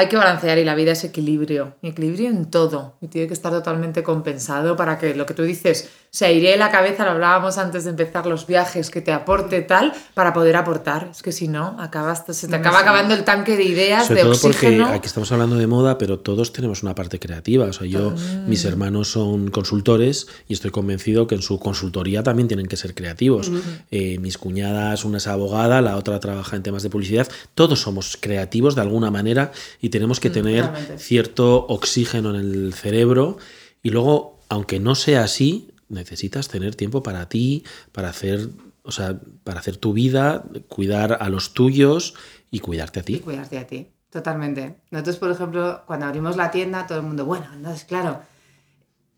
[0.00, 1.74] hay que balancear y la vida es equilibrio.
[1.82, 2.94] Equilibrio en todo.
[3.02, 6.70] Y tiene que estar totalmente compensado para que lo que tú dices se airee la
[6.70, 11.08] cabeza, lo hablábamos antes de empezar los viajes, que te aporte tal para poder aportar.
[11.12, 14.28] Es que si no, acabas, se te acaba acabando el tanque de ideas, Sobre de
[14.28, 17.66] todo porque aquí estamos hablando de moda, pero todos tenemos una parte creativa.
[17.66, 18.44] O sea, yo, ah.
[18.46, 22.94] mis hermanos son consultores y estoy convencido que en su consultoría también tienen que ser
[22.94, 23.52] creativos.
[23.92, 27.28] Eh, mis cuñadas, una es abogada, la otra trabaja en temas de publicidad.
[27.54, 32.74] Todos somos creativos de alguna manera y tenemos que mm, tener cierto oxígeno en el
[32.74, 33.38] cerebro
[33.82, 38.48] y luego, aunque no sea así, necesitas tener tiempo para ti, para hacer,
[38.82, 42.14] o sea, para hacer tu vida, cuidar a los tuyos
[42.50, 43.16] y cuidarte a ti.
[43.16, 44.76] Y cuidarte a ti, totalmente.
[44.90, 48.20] Nosotros, por ejemplo, cuando abrimos la tienda, todo el mundo, bueno, entonces, claro,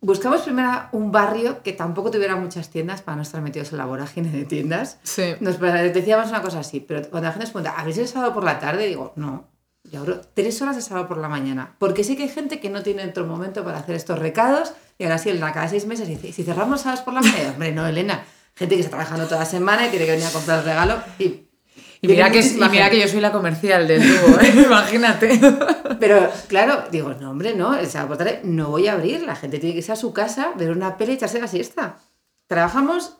[0.00, 3.86] buscamos primero un barrio que tampoco tuviera muchas tiendas para no estar metidos en la
[3.86, 4.98] vorágine de tiendas.
[5.02, 5.34] Sí.
[5.40, 8.44] Nos decíamos una cosa así, pero cuando la gente nos pregunta, ¿habéis el sábado por
[8.44, 8.86] la tarde?
[8.86, 9.50] Digo, no.
[9.90, 11.74] Yo abro tres horas de sábado por la mañana.
[11.78, 15.04] Porque sí que hay gente que no tiene otro momento para hacer estos recados y
[15.04, 17.20] ahora sí, en la cada seis meses dice, ¿y si cerramos los sábados por la
[17.20, 17.50] mañana?
[17.50, 18.24] Hombre, no, Elena.
[18.54, 21.02] Gente que está trabajando toda la semana y tiene que venir a comprar el regalo
[21.18, 21.48] y
[22.04, 24.52] y mira, que, y mira que yo soy la comercial del tubo, ¿eh?
[24.66, 25.40] imagínate.
[26.00, 29.22] Pero claro, digo, no, hombre, no, el sábado por tarde no voy a abrir.
[29.22, 32.00] La gente tiene que irse a su casa, ver una peli y echarse la siesta.
[32.48, 33.18] Trabajamos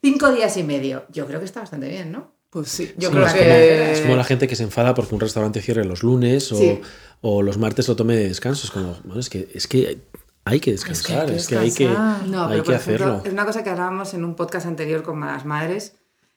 [0.00, 1.04] cinco días y medio.
[1.10, 2.32] Yo creo que está bastante bien, ¿no?
[2.48, 3.92] Pues sí, yo creo que.
[3.92, 6.80] Es como la gente que se enfada porque un restaurante cierre los lunes o,
[7.20, 8.64] o los martes lo tome de descanso.
[8.64, 9.98] Es como, bueno, es que, es que
[10.48, 13.22] hay que descansar, es que hay que, hay que, hacerlo.
[13.24, 15.94] es una cosa que hablábamos en un podcast anterior con las madres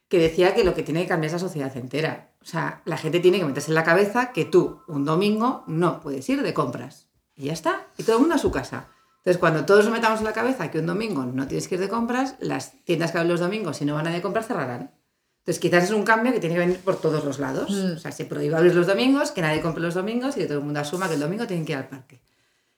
[0.10, 2.32] que decía que lo que tiene que cambiar es la sociedad entera.
[2.42, 6.02] O sea, la gente tiene que meterse en la cabeza que tú un domingo no
[6.02, 7.08] puedes ir de compras.
[7.36, 7.88] Y ya está.
[7.98, 8.88] Y todo el mundo a su casa.
[9.20, 11.82] Entonces, cuando todos nos metamos en la cabeza que un domingo no tienes que ir
[11.82, 14.48] de compras, las tiendas que abren los domingos, si no van a ir de compras,
[14.48, 14.92] cerrarán.
[15.40, 17.70] Entonces, quizás es un cambio que tiene que venir por todos los lados.
[17.70, 17.98] Mm.
[17.98, 20.58] O sea, se prohíbe abrir los domingos, que nadie compre los domingos y que todo
[20.58, 22.20] el mundo asuma que el domingo tienen que ir al parque.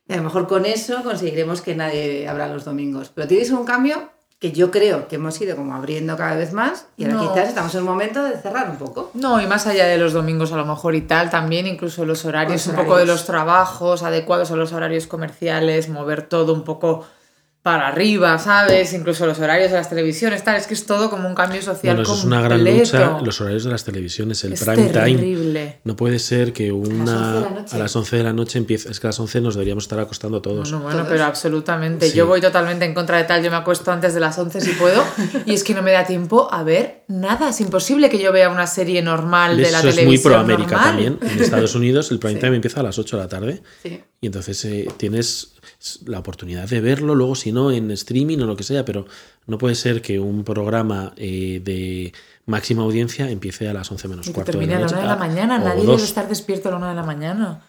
[0.08, 3.12] Y a lo mejor con eso conseguiremos que nadie abra los domingos.
[3.13, 4.10] Pero tienes un cambio
[4.44, 7.74] que yo creo que hemos ido como abriendo cada vez más y ahora quizás estamos
[7.76, 9.10] en el momento de cerrar un poco.
[9.13, 12.26] No, y más allá de los domingos a lo mejor y tal, también incluso los
[12.26, 17.06] horarios, un poco de los trabajos adecuados a los horarios comerciales, mover todo un poco
[17.63, 18.91] para arriba, ¿sabes?
[18.91, 21.95] Incluso los horarios de las televisiones, tal, es que es todo como un cambio social
[21.95, 25.80] bueno, eso es una gran lucha, los horarios de las televisiones, el prime time.
[25.86, 29.10] No puede ser que una a las 11 de la noche empiece, es que a
[29.10, 30.69] las 11 nos deberíamos estar acostando todos.
[30.69, 32.12] Bueno, bueno, pero absolutamente.
[32.12, 34.71] Yo voy totalmente en contra de tal, yo me acuesto antes de las 11 si
[34.71, 35.02] puedo
[35.45, 38.50] y es que no me da tiempo a ver nada, es imposible que yo vea
[38.50, 39.89] una serie normal de la televisión.
[39.89, 41.20] Eso es muy pro América también.
[41.22, 43.63] En Estados Unidos el prime time empieza a las 8 de la tarde
[44.22, 45.54] y entonces eh, tienes
[46.06, 49.06] la oportunidad de verlo, luego si no en streaming o lo que sea, pero
[49.48, 52.13] no puede ser que un programa eh, de
[52.46, 54.52] máxima audiencia empiece a las 11 menos cuarto.
[54.52, 56.96] Termine a la 1 de la mañana, nadie debe estar despierto a la 1 de
[56.96, 57.68] la mañana.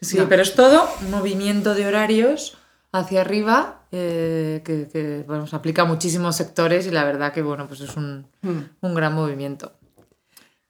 [0.00, 2.56] Sí, pero es todo movimiento de horarios
[2.92, 7.66] hacia arriba eh, que, bueno, se aplica a muchísimos sectores y la verdad que bueno,
[7.66, 8.58] pues es un, hmm.
[8.80, 9.72] un gran movimiento.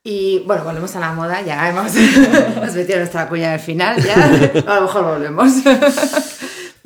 [0.02, 1.94] Y bueno, volvemos a la moda, ya hemos,
[2.56, 4.14] hemos metido nuestra cuña al final, ya
[4.66, 5.52] a lo mejor volvemos.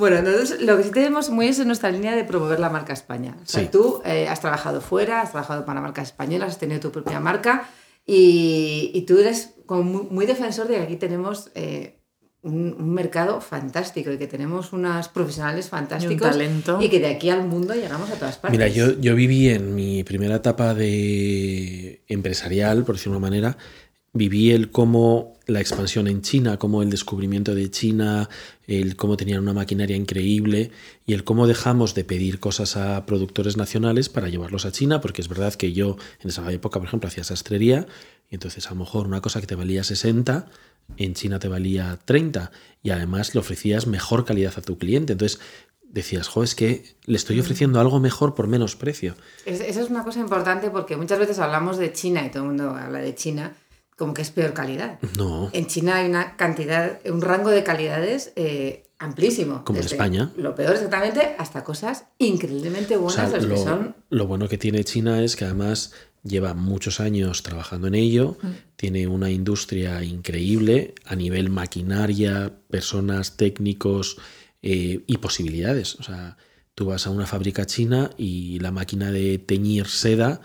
[0.01, 2.95] Bueno, entonces lo que sí tenemos muy es en nuestra línea de promover la marca
[2.95, 3.37] España.
[3.43, 6.91] O sea, tú eh, has trabajado fuera, has trabajado para marcas españolas, has tenido tu
[6.91, 7.69] propia marca
[8.07, 12.00] y, y tú eres como muy, defensor de que aquí tenemos eh,
[12.43, 16.79] un, mercado fantástico y que tenemos unas profesionales fantásticos y, talento.
[16.81, 18.59] y que de aquí al mundo llegamos a todas partes.
[18.59, 23.59] Mira, yo, yo viví en mi primera etapa de empresarial, por decirlo de una manera,
[24.13, 28.29] viví el cómo la expansión en China, cómo el descubrimiento de China,
[28.67, 30.71] el cómo tenían una maquinaria increíble
[31.07, 35.23] y el cómo dejamos de pedir cosas a productores nacionales para llevarlos a China, porque
[35.23, 37.87] es verdad que yo en esa época, por ejemplo, hacía sastrería
[38.31, 40.47] y entonces a lo mejor una cosa que te valía 60,
[40.97, 42.51] en China te valía 30
[42.83, 45.13] y además le ofrecías mejor calidad a tu cliente.
[45.13, 45.41] Entonces
[45.83, 47.41] decías, jo, es que le estoy mm.
[47.41, 49.15] ofreciendo algo mejor por menos precio.
[49.45, 52.71] Esa es una cosa importante porque muchas veces hablamos de China y todo el mundo
[52.71, 53.55] habla de China
[54.01, 54.99] como que es peor calidad.
[55.19, 55.51] No.
[55.53, 59.63] En China hay una cantidad, un rango de calidades eh, amplísimo.
[59.63, 60.33] Como en España.
[60.39, 63.31] Lo peor exactamente hasta cosas increíblemente buenas.
[63.43, 63.95] lo, que son...
[64.09, 68.49] lo bueno que tiene China es que además lleva muchos años trabajando en ello, mm.
[68.77, 74.19] tiene una industria increíble a nivel maquinaria, personas, técnicos
[74.63, 75.97] eh, y posibilidades.
[75.97, 76.37] O sea,
[76.75, 80.41] tú vas a una fábrica china y la máquina de teñir seda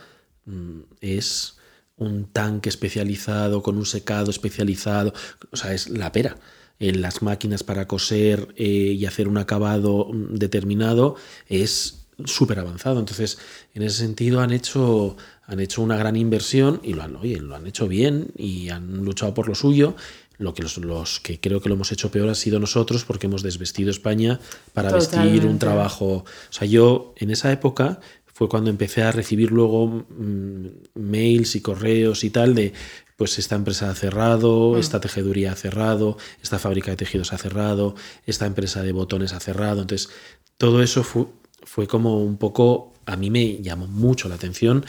[0.45, 1.57] mm, es
[1.97, 5.13] un tanque especializado con un secado especializado,
[5.51, 6.38] o sea, es la pera.
[6.77, 11.15] En las máquinas para coser eh, y hacer un acabado determinado
[11.47, 12.99] es súper avanzado.
[12.99, 13.38] Entonces,
[13.73, 17.67] en ese sentido han hecho, han hecho una gran inversión y lo han, lo han
[17.67, 19.95] hecho bien y han luchado por lo suyo.
[20.38, 23.41] Lo que los, que creo que lo hemos hecho peor ha sido nosotros porque hemos
[23.41, 24.39] desvestido España
[24.73, 26.05] para vestir un trabajo.
[26.08, 31.62] O sea, yo en esa época fue cuando empecé a recibir luego mm, mails y
[31.62, 32.73] correos y tal de
[33.15, 34.77] pues esta empresa ha cerrado, mm.
[34.77, 39.39] esta tejeduría ha cerrado, esta fábrica de tejidos ha cerrado, esta empresa de botones ha
[39.39, 39.81] cerrado.
[39.81, 40.10] Entonces,
[40.58, 41.27] todo eso fue,
[41.65, 44.86] fue como un poco, a mí me llamó mucho la atención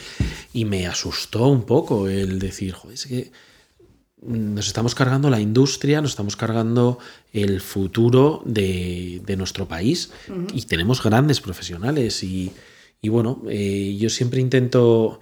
[0.53, 3.31] y me asustó un poco el decir, joder, es que
[4.21, 6.97] nos estamos cargando la industria, nos estamos cargando
[7.33, 10.11] el futuro de, nuestro país
[10.53, 12.51] y tenemos grandes profesionales y,
[13.01, 15.19] y bueno, eh, yo siempre intento,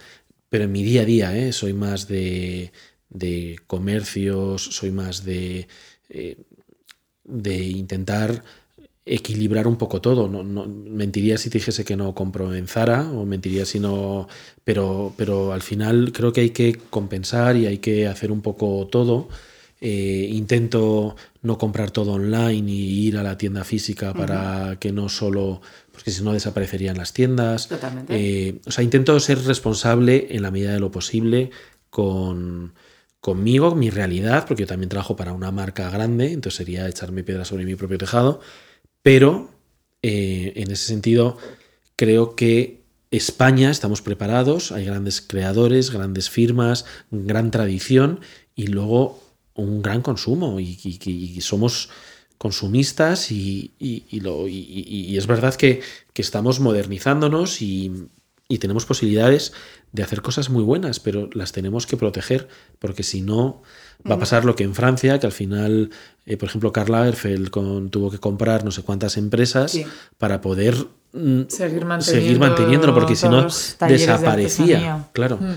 [0.48, 2.72] pero en mi día a día, eh, soy más de,
[3.10, 5.68] de, comercios, soy más de,
[6.08, 6.38] eh,
[7.24, 8.44] de intentar
[9.06, 10.28] equilibrar un poco todo.
[10.28, 14.28] No, no, mentiría si te dijese que no compro en Zara o mentiría si no...
[14.64, 18.88] Pero, pero al final creo que hay que compensar y hay que hacer un poco
[18.90, 19.28] todo.
[19.80, 25.08] Eh, intento no comprar todo online y ir a la tienda física para que no
[25.08, 25.60] solo,
[25.92, 27.68] porque si no desaparecerían las tiendas.
[27.68, 28.14] Totalmente.
[28.16, 31.50] Eh, o sea, intento ser responsable en la medida de lo posible
[31.90, 32.74] con,
[33.20, 37.44] conmigo, mi realidad, porque yo también trabajo para una marca grande, entonces sería echarme piedra
[37.44, 38.40] sobre mi propio tejado,
[39.06, 39.50] pero
[40.02, 41.38] eh, en ese sentido
[41.94, 48.18] creo que España estamos preparados, hay grandes creadores, grandes firmas, gran tradición
[48.56, 49.22] y luego
[49.54, 50.74] un gran consumo y,
[51.40, 51.88] somos
[52.36, 55.82] consumistas y, es verdad que
[56.16, 58.08] estamos modernizándonos y,
[58.58, 59.52] tenemos posibilidades
[59.92, 62.48] de hacer cosas muy buenas, pero las tenemos que proteger
[62.80, 63.62] porque si no
[64.08, 65.90] va a pasar lo que en Francia, que al final,
[66.26, 69.78] eh, por ejemplo, Karl Lagerfeld con, tuvo que comprar no sé cuántas empresas
[70.18, 70.74] para poder
[71.12, 73.46] mm, seguir, seguir manteniéndolo, porque si no
[73.88, 75.08] desaparecía.
[75.12, 75.38] claro.
[75.38, 75.54] Mm.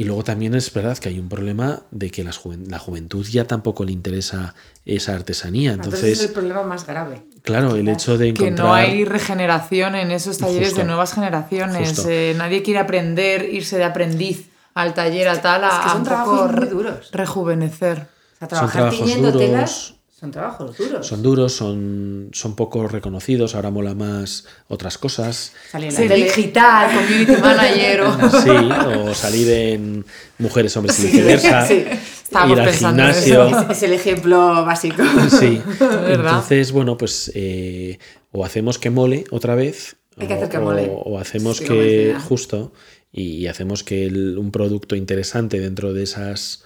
[0.00, 3.84] Y luego también es verdad que hay un problema de que la, juventud ya tampoco
[3.84, 5.72] le interesa esa artesanía.
[5.72, 7.22] Entonces, es el problema más grave.
[7.42, 8.54] Claro, el hecho de encontrar...
[8.54, 12.06] Que no hay regeneración en esos talleres de nuevas generaciones.
[12.08, 14.47] Eh, nadie quiere aprender, irse de aprendiz
[14.78, 17.10] al taller a tal, a, es que son trabajos muy duros.
[17.12, 18.06] rejuvenecer.
[18.34, 21.06] O sea, trabajar tiñendo telas son trabajos duros.
[21.06, 25.52] Son duros, son, son poco reconocidos, ahora mola más otras cosas.
[25.70, 28.30] Salir en digital, community manager o...
[28.42, 28.50] Sí,
[28.98, 30.04] o salir en
[30.38, 31.66] Mujeres, Hombres y Viceversa.
[31.68, 31.84] Sí,
[32.50, 33.70] ir al gimnasio.
[33.70, 35.04] Es, el ejemplo básico.
[35.30, 35.62] Sí,
[36.08, 38.00] entonces, bueno, pues eh,
[38.32, 39.98] o hacemos que mole otra vez.
[40.16, 40.90] Hay que hacer que mole.
[40.92, 42.72] O, hacemos que, justo,
[43.18, 46.64] y, hacemos que un producto interesante dentro de esas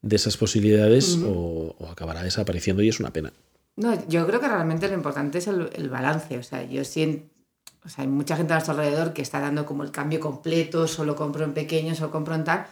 [0.00, 3.32] de esas posibilidades o, acabará desapareciendo y es una pena.
[3.74, 6.38] No, yo creo que realmente lo importante es el, balance.
[6.38, 7.26] O sea, yo siento,
[7.84, 10.86] o sea, hay mucha gente a nuestro alrededor que está dando como el cambio completo,
[10.86, 12.66] solo compro en pequeño, solo compro en tal,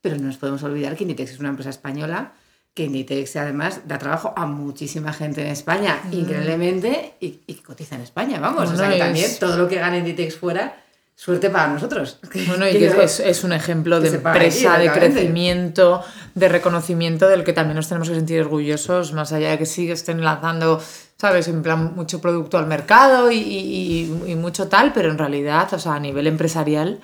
[0.00, 2.32] pero no nos podemos olvidar que Inditex es una empresa española,
[2.74, 8.02] que Inditex además da trabajo a muchísima gente en España, increíblemente, y, y, cotiza en
[8.02, 8.70] España, vamos.
[8.70, 10.81] o sea, que también todo lo que gana Inditex fuera
[11.14, 12.18] suerte para nosotros.
[12.48, 16.02] Bueno, y que es, es, un ejemplo de empresa, de crecimiento,
[16.34, 19.90] de reconocimiento del que también nos tenemos que sentir orgullosos, más allá de que sí
[19.90, 20.80] estén lanzando,
[21.18, 21.48] ¿sabes?
[21.48, 25.94] En plan, mucho producto al mercado y, y, mucho tal, pero en realidad, o sea,
[25.94, 27.00] a nivel empresarial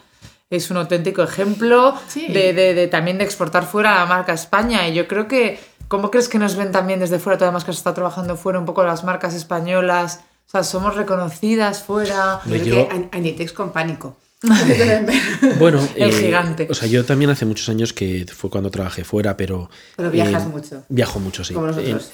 [0.51, 4.89] es un auténtico ejemplo de, de, de, también de exportar fuera la marca España.
[4.89, 7.71] Y yo creo que, ¿cómo crees que nos ven también desde fuera, todas las que
[7.71, 10.25] has estado trabajando fuera, un poco las marcas españolas?
[10.49, 12.41] O sea, somos reconocidas fuera.
[12.65, 14.17] Yo Anitex con pánico.
[15.59, 16.69] bueno, el eh, gigante.
[16.71, 19.69] O sea, yo también hace muchos años que fue cuando trabajé fuera, pero.
[19.97, 20.85] Pero viajas mucho.
[20.89, 21.55] Viajo mucho, sí.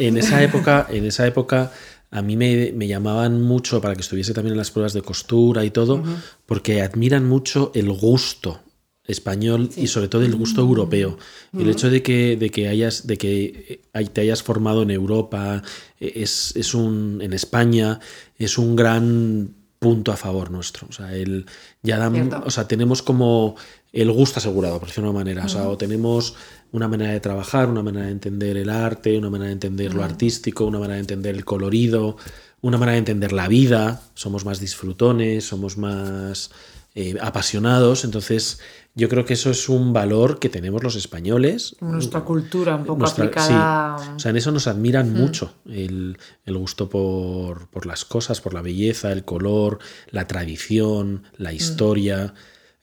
[0.00, 1.70] En, esa época, en esa época
[2.10, 5.64] a mí me, me, llamaban mucho para que estuviese también en las pruebas de costura
[5.64, 6.02] y todo,
[6.46, 8.60] porque admiran mucho el gusto
[9.06, 11.18] español y sobre todo el gusto europeo.
[11.52, 15.62] El hecho de que, de que hayas, de que eh, te hayas formado en Europa,
[16.00, 18.00] eh, es, es, un, en España,
[18.38, 20.86] es un gran punto a favor nuestro.
[20.88, 21.44] O sea, el,
[21.82, 22.10] ya
[22.44, 23.56] o sea, tenemos como
[23.92, 25.44] el gusto asegurado, por decirlo de una manera.
[25.44, 26.34] O sea, o tenemos
[26.72, 30.02] una manera de trabajar, una manera de entender el arte, una manera de entender lo
[30.02, 32.16] artístico, una manera de entender el colorido,
[32.62, 34.00] una manera de entender la vida.
[34.14, 36.50] Somos más disfrutones, somos más
[36.96, 38.04] eh, apasionados.
[38.04, 38.60] Entonces,
[38.94, 41.74] yo creo que eso es un valor que tenemos los españoles.
[41.80, 43.98] Nuestra cultura un poco aplicada.
[43.98, 44.10] Sí.
[44.14, 45.16] O sea, en eso nos admiran mm.
[45.16, 49.80] mucho el, gusto por, las cosas, por la belleza, el color,
[50.10, 51.56] la tradición, la mm.
[51.56, 52.34] historia.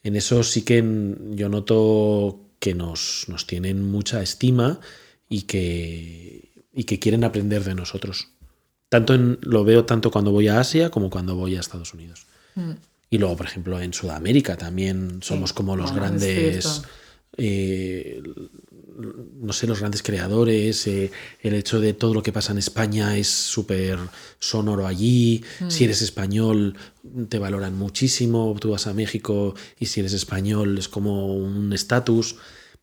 [0.03, 0.83] En eso sí que
[1.31, 4.81] yo noto que nos, nos tienen mucha estima
[5.29, 8.27] y que, y que quieren aprender de nosotros.
[8.89, 12.27] Tanto en, lo veo tanto cuando voy a Asia como cuando voy a Estados Unidos.
[12.55, 12.71] Mm.
[13.13, 16.81] Y luego, por ejemplo, en Sudamérica también somos como los grandes,
[17.35, 18.23] eh,
[19.41, 20.87] no sé, los grandes creadores.
[20.87, 23.99] Eh, el hecho de todo lo que pasa en España es súper
[24.39, 25.43] sonoro allí.
[25.59, 25.69] Mm.
[25.69, 26.77] Si eres español,
[27.27, 28.55] te valoran muchísimo.
[28.57, 32.37] Tú vas a México y si eres español es como un estatus.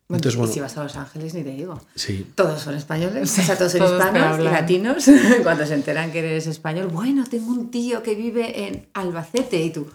[0.09, 1.81] Entonces, bueno, si vas a Los Ángeles, ni te digo.
[1.95, 2.27] Sí.
[2.35, 5.05] Todos son españoles, o sea, todos son hispanos y latinos.
[5.43, 9.71] Cuando se enteran que eres español, bueno, tengo un tío que vive en Albacete y
[9.71, 9.87] tú,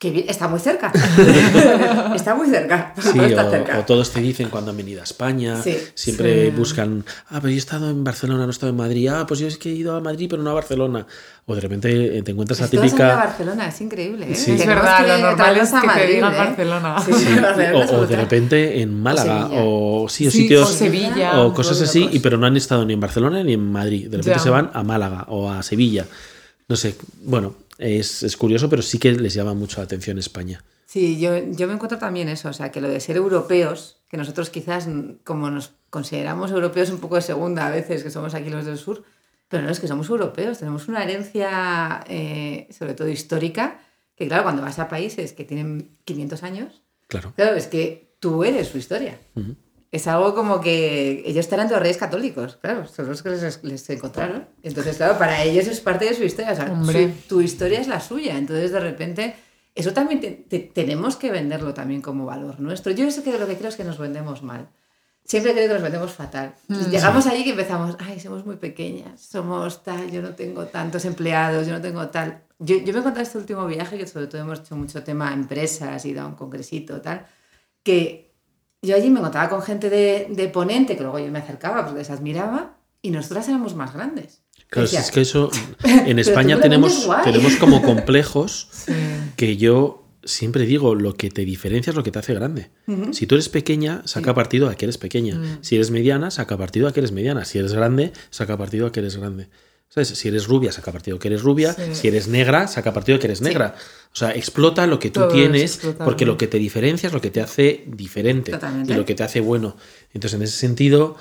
[0.00, 0.90] que está muy cerca.
[2.16, 2.94] está muy cerca.
[3.78, 5.62] o, todos te dicen cuando han venido a España,
[5.94, 9.26] siempre buscan, ah, pero yo he estado en Barcelona, no he estado en Madrid, ah,
[9.26, 11.06] pues yo es que he ido a Madrid, pero no a Barcelona.
[11.44, 13.12] O de repente eh, te encuentras la típica.
[13.12, 14.32] a Barcelona, es increíble.
[14.32, 14.34] ¿eh?
[14.34, 14.52] Sí.
[14.52, 16.36] Es verdad, lo normal es que Madrid, te digan ¿eh?
[16.38, 16.96] Barcelona.
[17.92, 20.70] o, de repente en Málaga, o, sí, o sitios.
[20.70, 21.42] O Sevilla.
[21.42, 24.08] O cosas así, y, pero no han estado ni en Barcelona ni en Madrid.
[24.08, 26.06] De repente se van a Málaga o a Sevilla.
[26.68, 30.62] no sé, bueno, es, es, curioso, pero sí que les llama mucho la atención España.
[30.86, 34.16] Sí, yo, yo me encuentro también eso, o sea, que lo de ser europeos, que
[34.16, 34.88] nosotros quizás,
[35.24, 38.78] como nos consideramos europeos un poco de segunda a veces, que somos aquí los del
[38.78, 39.04] sur,
[39.48, 43.80] pero no es que somos europeos, tenemos una herencia, eh, sobre todo histórica,
[44.16, 48.44] que claro, cuando vas a países que tienen 500 años, claro, claro es que tú
[48.44, 49.18] eres su historia.
[49.92, 54.46] Es algo como que ellos eran los reyes católicos, claro, son los que les, encontraron.
[54.62, 58.00] Entonces, claro, para ellos es parte de su historia, o sea, tu historia es la
[58.00, 58.38] suya.
[58.38, 59.34] Entonces, de repente,
[59.74, 62.92] eso también tenemos que venderlo también como valor nuestro.
[62.92, 64.68] Yo sé que lo que creo es que nos vendemos mal
[65.30, 66.54] siempre creo que nos metemos fatal.
[66.66, 66.90] Mm.
[66.90, 71.68] Llegamos allí y empezamos, ay, somos muy pequeñas, somos tal, yo no tengo tantos empleados,
[71.68, 72.42] yo no tengo tal.
[72.58, 76.04] Yo, yo me encontré este último viaje, que sobre todo hemos hecho mucho tema empresas,
[76.04, 77.26] ido a un congresito, tal,
[77.84, 78.29] que
[78.82, 82.00] yo allí me encontraba con gente de, de ponente, que luego yo me acercaba porque
[82.00, 84.42] les admiraba, y nosotras éramos más grandes.
[84.68, 85.50] Claro, es que eso
[85.84, 88.68] en España tenemos, tenemos como complejos
[89.36, 92.70] que yo siempre digo, lo que te diferencia es lo que te hace grande.
[93.12, 95.36] Si tú eres pequeña, saca partido a que eres pequeña.
[95.36, 95.58] Mm.
[95.62, 97.44] Si eres mediana, saca partido a que eres mediana.
[97.44, 99.48] Si eres grande, saca partido a que eres grande.
[99.90, 100.08] ¿Sabes?
[100.08, 101.74] Si eres rubia, saca partido que eres rubia.
[101.92, 103.74] Si eres negra, saca partido que eres negra.
[104.12, 107.30] O sea, explota lo que tú tienes, porque lo que te diferencia es lo que
[107.30, 108.52] te hace diferente
[108.86, 109.76] y lo que te hace bueno.
[110.14, 111.16] Entonces, en ese sentido,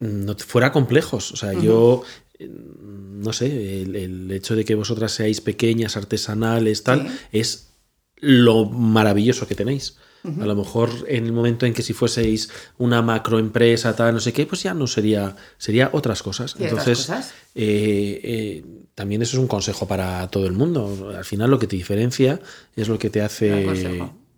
[0.00, 1.32] no fuera complejos.
[1.32, 2.04] O sea, yo
[2.38, 7.70] no sé, el, hecho de que vosotras seáis pequeñas, artesanales, tal, es
[8.16, 9.96] lo maravilloso que tenéis.
[10.24, 14.32] A lo mejor en el momento en que si fueseis una macroempresa, tal, no sé
[14.32, 16.56] qué, pues ya no sería, sería otras cosas.
[16.58, 17.08] Entonces,
[17.54, 18.64] eh, eh,
[18.94, 21.12] también eso es un consejo para todo el mundo.
[21.16, 22.40] Al final lo que te diferencia
[22.76, 23.66] es lo que te hace,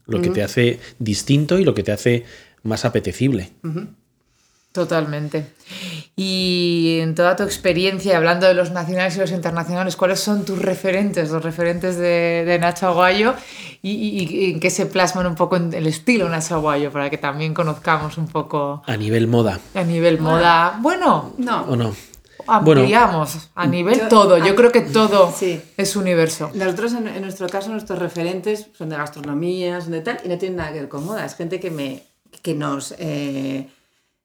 [0.06, 2.24] lo que te hace distinto y lo que te hace
[2.62, 3.50] más apetecible.
[4.72, 5.46] Totalmente.
[6.14, 10.60] Y en toda tu experiencia, hablando de los nacionales y los internacionales, ¿cuáles son tus
[10.60, 13.34] referentes, los referentes de, Nacho Aguayo
[13.82, 17.54] y, en qué se plasman un poco en el estilo Nacho Aguayo para que también
[17.54, 18.82] conozcamos un poco...
[18.86, 19.58] A nivel moda.
[19.74, 20.78] A nivel moda.
[20.80, 21.62] Bueno, no.
[21.62, 21.94] ¿O no?
[22.46, 24.38] Ampliamos a nivel todo.
[24.38, 25.32] Yo creo que todo
[25.76, 26.50] es universo.
[26.54, 30.56] Nosotros, en, nuestro caso, nuestros referentes son de gastronomía, son de tal, y no tienen
[30.56, 31.24] nada que ver con moda.
[31.24, 32.02] Es gente que, me,
[32.42, 32.94] que nos...
[32.98, 33.68] Eh,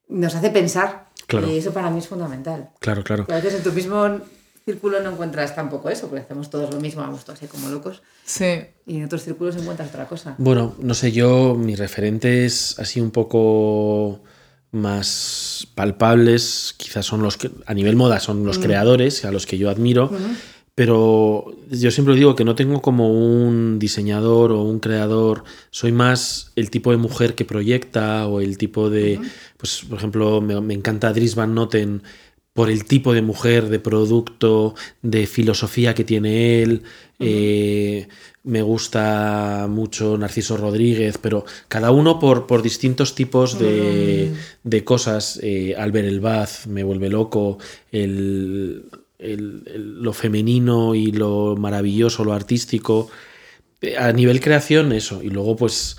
[0.08, 1.06] nos hace pensar.
[1.48, 2.70] Y eso para mí es fundamental.
[2.80, 3.26] Claro, claro.
[3.30, 4.20] a veces en tu mismo
[4.66, 8.02] círculo no encuentras tampoco eso, porque hacemos todos lo mismo, vamos todos así como locos.
[8.26, 8.62] Sí.
[8.88, 10.36] Y en otros círculos encuentras otra cosa.
[10.40, 14.22] Bueno, no sé, yo, mis referentes así un poco
[14.72, 18.62] más palpables, quizás son los que, a nivel moda, son los mm.
[18.62, 20.12] creadores a los que yo admiro.
[20.76, 26.52] Pero yo siempre digo que no tengo como un diseñador o un creador, soy más
[26.58, 29.22] el tipo de mujer que proyecta o el tipo de,
[29.56, 32.04] pues por ejemplo, me, encanta Dries Van Noten
[32.56, 36.84] por el tipo de mujer, de producto, de filosofía que tiene él.
[37.20, 38.08] Eh,
[38.46, 44.32] me gusta mucho Narciso Rodríguez, pero cada uno por, por distintos tipos de,
[44.64, 45.38] de cosas.
[45.44, 47.58] Eh, Albert Elbaz me vuelve loco.
[47.92, 48.86] El,
[49.20, 53.10] lo femenino y lo maravilloso, lo artístico.
[53.82, 55.22] Eh, a nivel creación, eso.
[55.22, 55.98] Y luego, pues,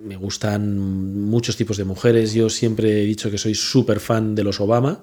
[0.00, 0.78] me gustan
[1.28, 2.34] muchos tipos de mujeres.
[2.34, 5.02] Yo siempre he dicho que soy súper fan de los Obama.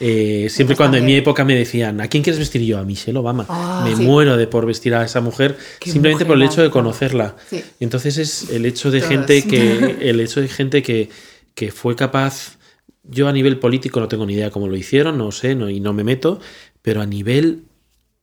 [0.00, 2.78] Eh, siempre cuando en mi época me decían, ¿a quién quieres vestir yo?
[2.78, 3.46] A Michelle Obama.
[3.48, 7.36] Ah, me muero de por vestir a esa mujer simplemente por el hecho de conocerla.
[7.80, 11.08] Entonces es el hecho de gente que el hecho de gente que,
[11.54, 12.58] que fue capaz
[13.04, 15.80] yo a nivel político no tengo ni idea cómo lo hicieron, no sé, no, y
[15.80, 16.40] no me meto,
[16.82, 17.64] pero a nivel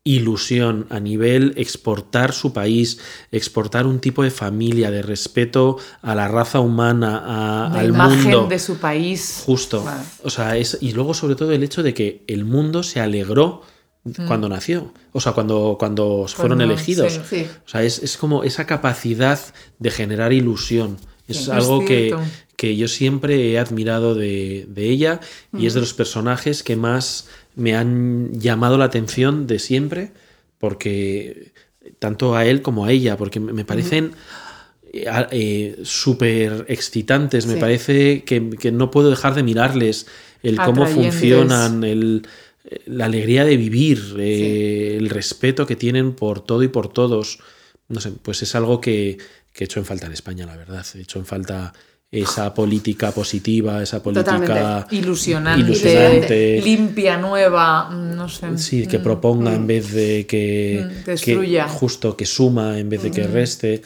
[0.03, 2.99] ilusión, a nivel exportar su país,
[3.31, 7.17] exportar un tipo de familia, de respeto a la raza humana,
[7.65, 9.43] a, la al imagen de su país.
[9.45, 9.85] Justo.
[10.23, 13.61] O sea, es, y luego sobre todo el hecho de que el mundo se alegró
[14.05, 14.25] mm.
[14.25, 17.19] cuando nació, o sea, cuando, cuando fueron elegidos.
[17.65, 19.39] O sea, es, como esa capacidad
[19.79, 20.97] de generar ilusión.
[21.27, 22.15] Es algo que,
[22.55, 25.19] que, yo siempre he admirado de, ella
[25.55, 27.27] y es de los personajes que más
[27.59, 30.11] me han llamado la atención de siempre,
[30.57, 31.51] porque
[31.99, 34.13] tanto a él como a ella, porque me parecen
[34.93, 40.07] eh, eh, súper excitantes, me parece que, no puedo dejar de mirarles,
[40.41, 42.27] el cómo funcionan, el,
[42.85, 47.39] la alegría de vivir, eh, el respeto que tienen por todo y por todos.
[47.87, 49.17] No sé, pues es algo que,
[49.51, 50.85] que he hecho en falta en España, la verdad.
[50.95, 51.73] He hecho en falta
[52.11, 58.57] esa política positiva, esa política ilusionante, limpia, nueva, no sé.
[58.57, 59.67] Sí, que mm, proponga en mm.
[59.67, 61.67] vez de que, destruya.
[61.67, 63.81] justo que suma en vez de que mm, reste.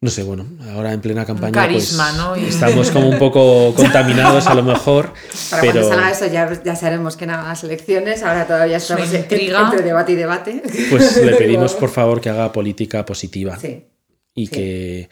[0.00, 1.52] no sé, bueno, ahora en plena campaña.
[1.52, 2.48] carisma, pues, ¿no?
[2.48, 5.12] Estamos como un poco contaminados a lo mejor.
[5.50, 5.80] Para pero...
[5.80, 9.48] cuando salga eso ya, ya sabemos que nada más elecciones, ahora todavía estamos entre
[9.82, 10.62] debate y debate.
[10.90, 13.58] Pues le pedimos por favor que haga política positiva.
[13.58, 13.84] Sí.
[14.32, 15.08] Y que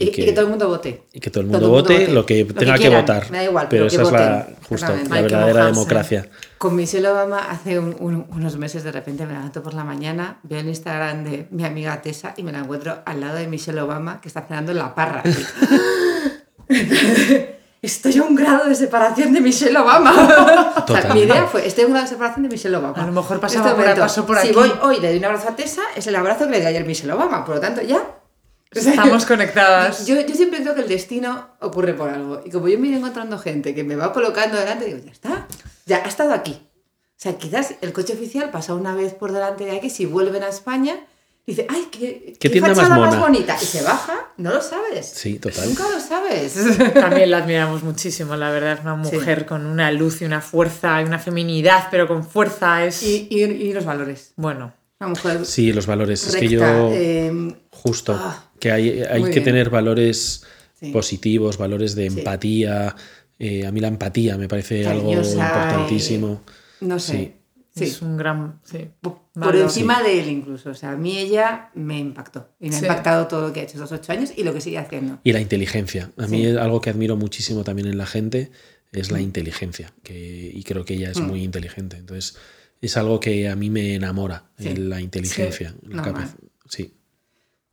[0.00, 1.02] y, que, todo el mundo vote.
[1.12, 3.28] Y que todo el mundo, vote, lo que tenga que, votar.
[3.32, 6.28] Me da igual, pero, esa es la, justo, la verdadera democracia.
[6.56, 10.68] Con Michelle Obama hace unos meses de repente me levanto por la mañana, veo el
[10.68, 14.28] Instagram de mi amiga Tessa y me la encuentro al lado de Michelle Obama que
[14.28, 15.24] está cenando en la parra.
[17.82, 20.74] estoy a un grado de separación de Michelle Obama.
[20.88, 23.02] O sea, mi idea fue, estoy a un grado de separación de Michelle Obama.
[23.02, 24.48] A lo mejor pasaba este por, pasó por aquí.
[24.48, 26.66] Si voy hoy le doy un abrazo a Tessa, es el abrazo que le di
[26.66, 27.44] ayer a Michelle Obama.
[27.44, 28.00] Por lo tanto, ya
[28.70, 30.06] Estamos conectadas.
[30.06, 32.42] Yo, yo, siempre creo que el destino ocurre por algo.
[32.44, 35.48] Y como yo me iré encontrando gente que me va colocando delante, digo, ya está,
[35.86, 36.52] ya ha estado aquí.
[37.18, 40.42] O sea, quizás el coche oficial pasa una vez por delante de aquí, si vuelven
[40.42, 41.00] a España,
[41.46, 43.56] dice, ay, qué, ¿Qué, fachada más, bonita.
[43.60, 45.06] Y se baja, no lo sabes.
[45.06, 45.66] Sí, total.
[45.66, 46.54] Nunca lo sabes.
[46.94, 48.74] También la admiramos muchísimo, la verdad.
[48.74, 52.84] Es una mujer con una luz y una fuerza y una feminidad, pero con fuerza.
[52.84, 53.02] Es...
[53.02, 54.34] Y, y, los valores.
[54.36, 54.74] Bueno.
[55.00, 55.46] Una mujer.
[55.46, 56.26] Sí, los valores.
[56.26, 56.92] es que yo.
[56.92, 58.16] Em, justo.
[58.16, 60.44] Ah, que hay, hay que tener valores
[60.92, 62.94] positivos, valores de empatía.
[63.38, 66.42] Eh, a mí la empatía me parece algo importantísimo.
[66.80, 67.34] no sé.
[67.74, 67.84] Sí.
[67.84, 68.60] Es un gran.
[69.00, 70.70] Por, encima de él, incluso.
[70.70, 72.48] O sea, a mí ella me impactó.
[72.58, 74.60] Y me ha impactado todo lo que ha hecho estos ocho años y lo que
[74.60, 75.20] sigue haciendo.
[75.22, 76.10] Y la inteligencia.
[76.16, 78.50] A mí es algo que admiro muchísimo también en la gente
[78.92, 79.22] es la mm.
[79.22, 79.92] inteligencia.
[80.02, 81.26] Que, y creo que ella es mm.
[81.26, 81.96] muy inteligente.
[81.96, 82.36] Entonces,
[82.80, 85.74] es algo que a mí me enamora, la inteligencia.
[85.82, 86.34] La
[86.68, 86.94] sí.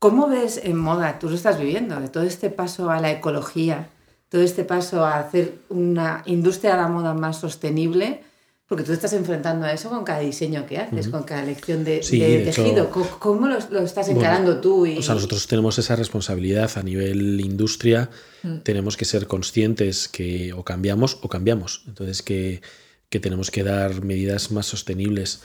[0.05, 3.89] ¿Cómo ves en moda, tú lo estás viviendo, de todo este paso a la ecología,
[4.29, 8.21] todo este paso a hacer una industria de la moda más sostenible?
[8.67, 12.01] Porque tú estás enfrentando a eso con cada diseño que haces, con cada elección de,
[12.01, 12.91] tejido.
[13.17, 14.85] ¿Cómo, lo, estás encarando tú?
[14.85, 14.99] Y...
[14.99, 18.11] O sea, nosotros tenemos esa responsabilidad a nivel industria.
[18.43, 18.57] Mm.
[18.57, 21.81] Tenemos que ser conscientes que o cambiamos o cambiamos.
[21.87, 22.61] Entonces, que,
[23.09, 25.41] que tenemos que dar medidas más sostenibles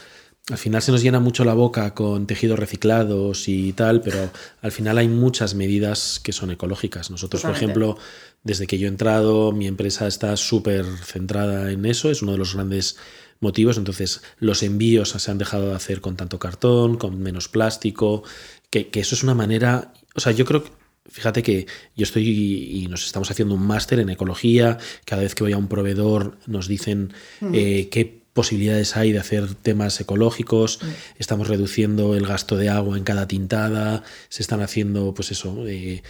[0.49, 4.31] al final se nos llena mucho la boca con tejidos reciclados y tal, pero
[4.63, 7.11] al final hay muchas medidas que son ecológicas.
[7.11, 7.97] Nosotros, por ejemplo,
[8.43, 12.39] desde que yo he entrado, mi empresa está súper centrada en eso, es uno de
[12.39, 12.97] los grandes
[13.39, 13.79] motivos.
[13.79, 18.25] Entonces, los envíos se han dejado de hacer con tanto cartón, con menos plástico,
[18.71, 20.81] que, eso es una manera, o sea, yo creo que
[21.11, 21.67] Fíjate que
[21.97, 24.79] yo estoy y nos estamos haciendo un máster en ecología.
[25.05, 27.13] Cada vez que voy a un proveedor nos dicen
[27.53, 30.87] eh, qué posibilidades hay de hacer temas ecológicos, mm.
[31.19, 36.03] estamos reduciendo el gasto de agua en cada tintada, se están haciendo, pues eso, eh,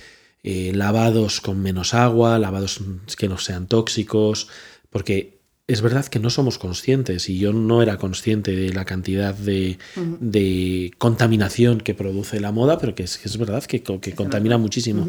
[0.43, 2.81] eh, lavados con menos agua, lavados
[3.17, 4.49] que no sean tóxicos,
[4.91, 9.35] porque es verdad que no somos conscientes y yo no era consciente de la cantidad
[9.35, 9.79] de,
[10.19, 15.09] de contaminación que produce la moda, pero que es, es verdad que, que contamina muchísimo.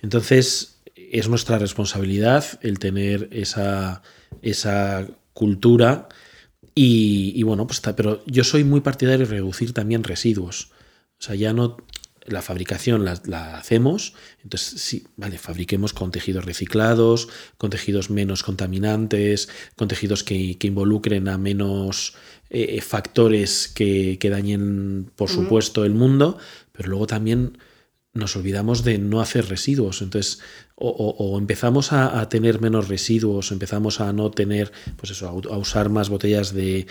[0.00, 4.02] Entonces, es nuestra responsabilidad el tener esa,
[4.40, 6.08] esa cultura
[6.80, 10.70] y, bueno, pues está, pero yo soy muy partidario de reducir también residuos.
[11.18, 11.76] O sea, ya no
[12.24, 14.14] la fabricación la, hacemos,
[14.44, 21.26] entonces sí, vale, fabriquemos con tejidos reciclados, con tejidos menos contaminantes, con tejidos que, involucren
[21.26, 22.14] a menos
[22.50, 26.38] eh, factores que, dañen, por supuesto, el mundo,
[26.70, 27.58] pero luego también
[28.12, 30.00] nos olvidamos de no hacer residuos.
[30.00, 30.40] Entonces,
[30.80, 36.08] o, empezamos a, tener menos residuos, empezamos a no tener, pues eso, a, usar más
[36.08, 36.86] botellas de,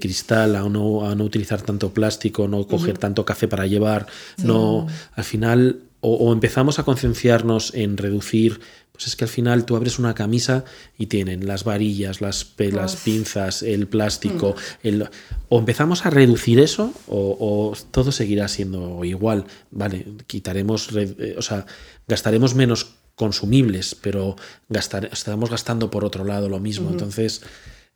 [0.00, 4.06] cristal, a no, a no utilizar tanto plástico, no coger tanto café para llevar,
[4.38, 8.60] no, al final, o, empezamos a concienciarnos en reducir
[8.92, 10.64] pues es que al final tú abres una camisa
[10.96, 14.54] y tienen las varillas, las, pelas, pinzas, el plástico.
[14.84, 14.86] Mm.
[14.86, 15.08] El,
[15.48, 19.46] o empezamos a reducir eso o, todo seguirá siendo igual.
[19.72, 21.66] Vale, quitaremos, eh, o sea,
[22.06, 24.36] gastaremos menos consumibles, pero
[24.68, 26.90] gastar, estamos gastando por otro lado lo mismo.
[26.90, 27.42] Entonces,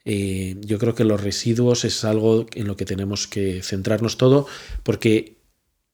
[0.04, 4.46] eh, yo creo que los residuos es algo en lo que tenemos que centrarnos todo,
[4.82, 5.38] porque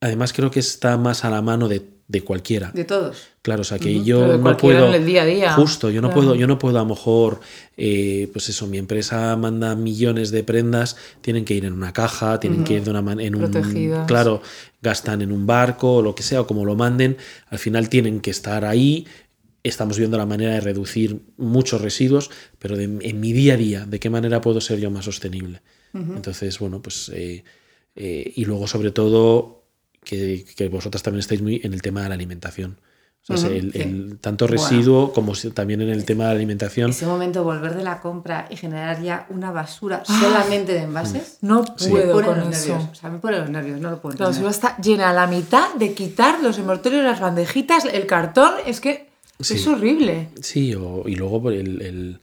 [0.01, 2.70] además creo que está más a la mano de de cualquiera.
[2.72, 3.28] De todos.
[3.42, 4.88] Claro, o sea que yo no puedo.
[4.88, 5.52] En el día a día.
[5.52, 7.40] Justo, yo no puedo, yo no puedo a lo mejor,
[7.76, 12.40] eh, pues eso, mi empresa manda millones de prendas, tienen que ir en una caja,
[12.40, 14.42] tienen que ir de una manera, en un claro,
[14.82, 17.16] gastan en un barco o lo que sea, o como lo manden,
[17.48, 19.07] al final tienen que estar ahí.
[19.62, 23.98] Estamos viendo la manera de reducir muchos residuos, pero en mi día a día, ¿de
[23.98, 25.62] qué manera puedo ser yo más sostenible?
[25.94, 27.11] Entonces, bueno, pues.
[27.14, 27.44] Eh,
[27.96, 29.63] eh, y luego, sobre todo,
[30.05, 32.78] que, vosotras también estáis muy en el tema de la alimentación.
[33.26, 36.90] O sea, el, tanto residuo como también en el tema de la alimentación.
[36.90, 40.20] Ese momento volver de la compra y generar ya una basura ah.
[40.20, 41.38] solamente de envases.
[41.40, 42.76] No puedo con eso.
[42.92, 45.26] O sea, me pone los nervios, no lo puedo La basura está llena a la
[45.26, 48.52] mitad de quitar los envoltorios, las bandejitas, el cartón.
[48.66, 50.28] Es que es horrible.
[50.42, 50.74] Sí,
[51.07, 52.20] y luego el,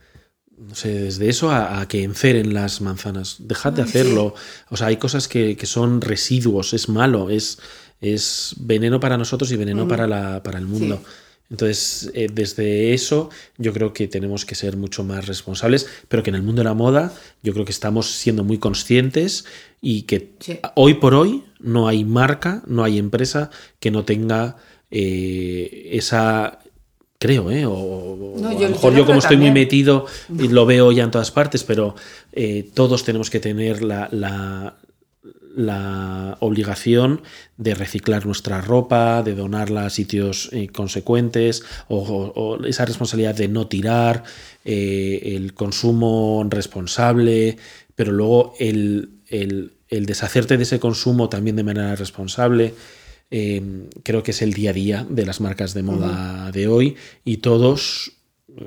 [0.67, 3.37] no sé, desde eso a, que enceren las manzanas.
[3.39, 4.35] Dejad de hacerlo.
[4.69, 7.59] O sea, hay cosas que, que son residuos, es malo, es
[8.01, 11.01] es veneno para nosotros y veneno para, la, para el mundo.
[11.51, 16.31] Entonces, eh, desde eso, yo creo que tenemos que ser mucho más responsables, pero que
[16.31, 19.45] en el mundo de la moda, yo creo que estamos siendo muy conscientes
[19.81, 20.33] y que
[20.75, 24.57] hoy por hoy no hay marca, no hay empresa que no tenga
[24.89, 26.59] eh, esa.
[27.21, 27.67] Creo, ¿eh?
[27.67, 31.29] O, a lo mejor yo, como estoy muy metido, y lo veo ya en todas
[31.29, 31.95] partes, pero
[32.31, 34.09] eh, todos tenemos que tener la,
[35.55, 37.21] la obligación
[37.57, 43.67] de reciclar nuestra ropa, de donarla a sitios eh, consecuentes, o, esa responsabilidad de no
[43.67, 44.23] tirar,
[44.65, 47.57] eh, el consumo responsable,
[47.95, 49.11] pero luego el,
[49.89, 52.73] deshacerte de ese consumo también de manera responsable.
[53.31, 56.97] Eh, creo que es el día a día de las marcas de moda de hoy
[57.23, 58.11] y todos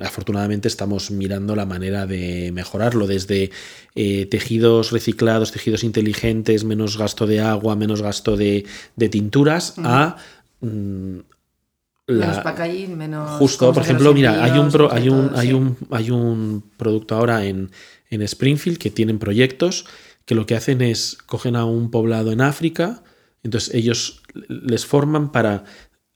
[0.03, 3.51] afortunadamente estamos mirando la manera de mejorarlo, desde
[3.95, 8.65] eh, tejidos reciclados, tejidos inteligentes, menos gasto de agua, menos gasto de,
[9.11, 10.17] tinturas, a...
[10.61, 11.19] Mm,
[12.07, 13.39] menos packaging, menos...
[13.39, 17.71] Justo, por ejemplo, mira, hay un, hay, un, hay, un, hay un producto ahora en,
[18.11, 19.87] en Springfield que tienen proyectos
[20.25, 23.03] que lo que hacen es cogen a un poblado en África,
[23.45, 25.65] entonces ellos les forman para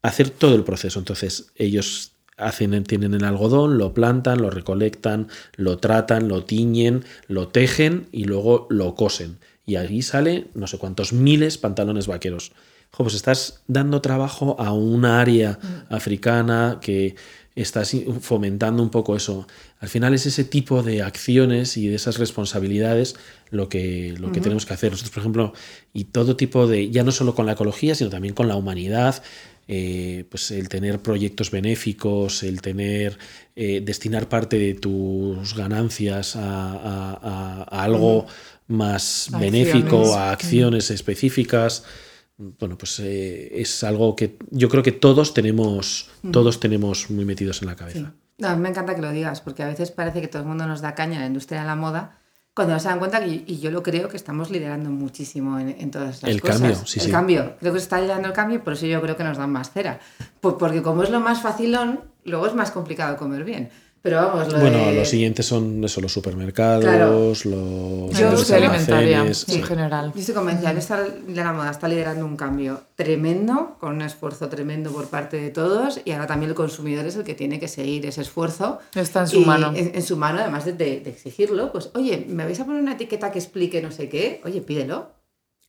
[0.02, 0.98] hacer todo el proceso.
[0.98, 7.48] Entonces ellos hacen, tienen el algodón, lo plantan, lo recolectan, lo tratan, lo tiñen, lo
[7.48, 9.38] tejen y luego lo cosen.
[9.66, 12.52] Y ahí sale no sé cuántos miles pantalones vaqueros.
[12.96, 15.94] pues estás dando trabajo a una área mm.
[15.94, 17.16] africana que
[17.62, 19.46] estás fomentando un poco eso.
[19.80, 23.16] Al final es ese tipo de acciones y de esas responsabilidades
[23.50, 24.90] lo que, lo que tenemos que hacer.
[24.92, 25.52] Nosotros, por ejemplo,
[25.92, 29.22] y todo tipo de, ya no solo con la ecología, sino también con la humanidad,
[29.66, 33.18] eh, pues el tener proyectos benéficos, el tener,
[33.54, 38.26] eh, destinar parte de tus ganancias a, algo
[38.68, 41.84] más benéfico, a acciones específicas.
[42.38, 47.62] Bueno, pues eh, es algo que yo creo que todos tenemos, todos tenemos muy metidos
[47.62, 48.14] en la cabeza.
[48.56, 50.94] me encanta que lo digas, porque a veces parece que todo el mundo nos da
[50.94, 52.18] caña en la industria de la moda,
[52.58, 56.22] cuando se dan cuenta, que, y yo lo creo, que estamos liderando muchísimo en, todas
[56.22, 56.56] las el cosas.
[56.56, 57.56] El cambio, sí, el cambio.
[57.60, 59.52] Creo que se está liderando el cambio y por eso yo creo que nos dan
[59.52, 60.00] más cera.
[60.40, 63.70] Pues porque como es lo más facilón, luego es más complicado comer bien.
[64.00, 67.44] Pero vamos, lo Bueno, los siguientes son eso, los supermercados, los.
[68.18, 70.12] Yo los alimentaria, en general.
[70.14, 74.92] Yo estoy convencida que la moda está liderando un cambio tremendo, con un esfuerzo tremendo
[74.92, 78.06] por parte de todos, y ahora también el consumidor es el que tiene que seguir
[78.06, 78.78] ese esfuerzo.
[78.94, 79.72] Está en su mano.
[79.74, 83.32] En, su mano, además de, de, exigirlo, pues, oye, ¿me vais a poner una etiqueta
[83.32, 84.40] que explique no sé qué?
[84.44, 85.10] Oye, pídelo.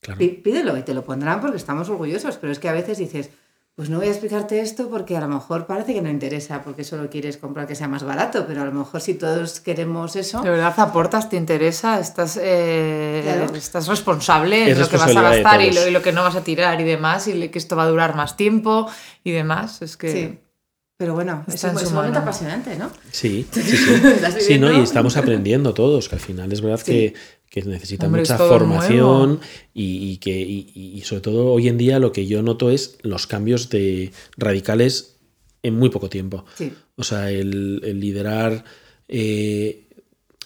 [0.00, 0.18] Claro.
[0.18, 3.30] Pídelo y te lo pondrán porque estamos orgullosos, pero es que a veces dices
[3.74, 6.84] pues no voy a explicarte esto porque a lo mejor parece que no interesa porque
[6.84, 10.42] solo quieres comprar que sea más barato, pero a lo mejor si todos queremos eso...
[10.42, 15.62] De verdad aportas, te interesa, estás, eh, estás responsable de lo que vas a gastar
[15.62, 18.14] y lo, que no vas a tirar y demás, y que esto va a durar
[18.14, 18.86] más tiempo
[19.24, 19.80] y demás.
[19.82, 20.12] Es que...
[20.12, 20.38] Sí.
[20.98, 22.90] Pero bueno, es un, momento apasionante, ¿no?
[23.10, 23.86] Sí, sí, sí.
[24.40, 24.70] sí ¿no?
[24.70, 27.14] Y estamos aprendiendo todos, que al final es verdad que
[27.50, 29.40] que necesita mucha formación
[29.74, 33.68] y, que y, sobre todo hoy en día lo que yo noto es los cambios
[33.70, 35.16] de radicales
[35.62, 36.44] en muy poco tiempo.
[36.94, 38.64] O sea, el, liderar
[39.08, 39.88] eh,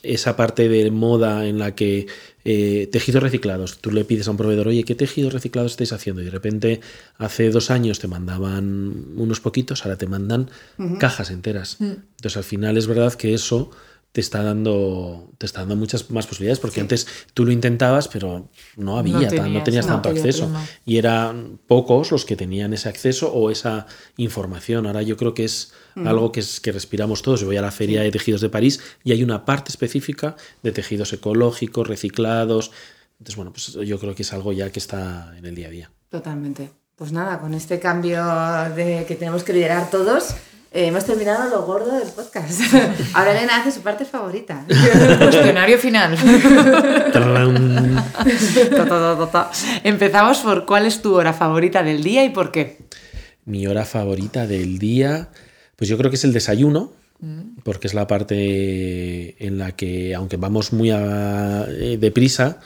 [0.03, 2.07] esa parte de moda en la que
[2.47, 6.23] eh, tejidos reciclados, tú le pides a un proveedor, oye, ¿qué tejidos reciclados estáis haciendo?
[6.23, 6.81] Y de repente
[7.19, 10.51] hace dos años te mandaban unos poquitos, ahora te mandan
[10.99, 11.77] cajas enteras.
[11.81, 11.93] Mm.
[12.17, 13.71] Entonces al final es verdad que eso
[14.15, 18.49] te está dando, te está dando muchas más posibilidades, porque antes tú lo intentabas, pero
[18.77, 20.49] no había, no tenías, tanto acceso.
[20.87, 24.87] Y eran pocos los que tenían ese acceso o esa información.
[24.87, 26.07] Ahora yo creo que es mm.
[26.07, 27.41] algo que, es, que respiramos todos.
[27.41, 30.71] Yo voy a la Feria de Tejidos de París y hay una parte específica de
[30.71, 32.71] tejidos ecológicos, reciclados.
[33.19, 35.71] Entonces, bueno, pues yo creo que es algo ya que está en el día a
[35.71, 35.91] día.
[36.09, 36.71] Totalmente.
[36.95, 38.25] Pues nada, con este cambio
[38.77, 40.37] de que tenemos que liderar todos,
[40.75, 42.61] eh, hemos terminado lo gordo del podcast.
[43.15, 44.67] Ahora Elena hace su parte favorita.
[45.19, 46.19] Cuestionario final.
[49.85, 52.79] Empezamos por cuál es tu hora favorita del día y por qué.
[53.45, 55.29] Mi hora favorita del día,
[55.77, 57.61] pues yo creo que es el desayuno, mm.
[57.63, 62.59] porque es la parte en la que, aunque vamos muy eh, deprisa,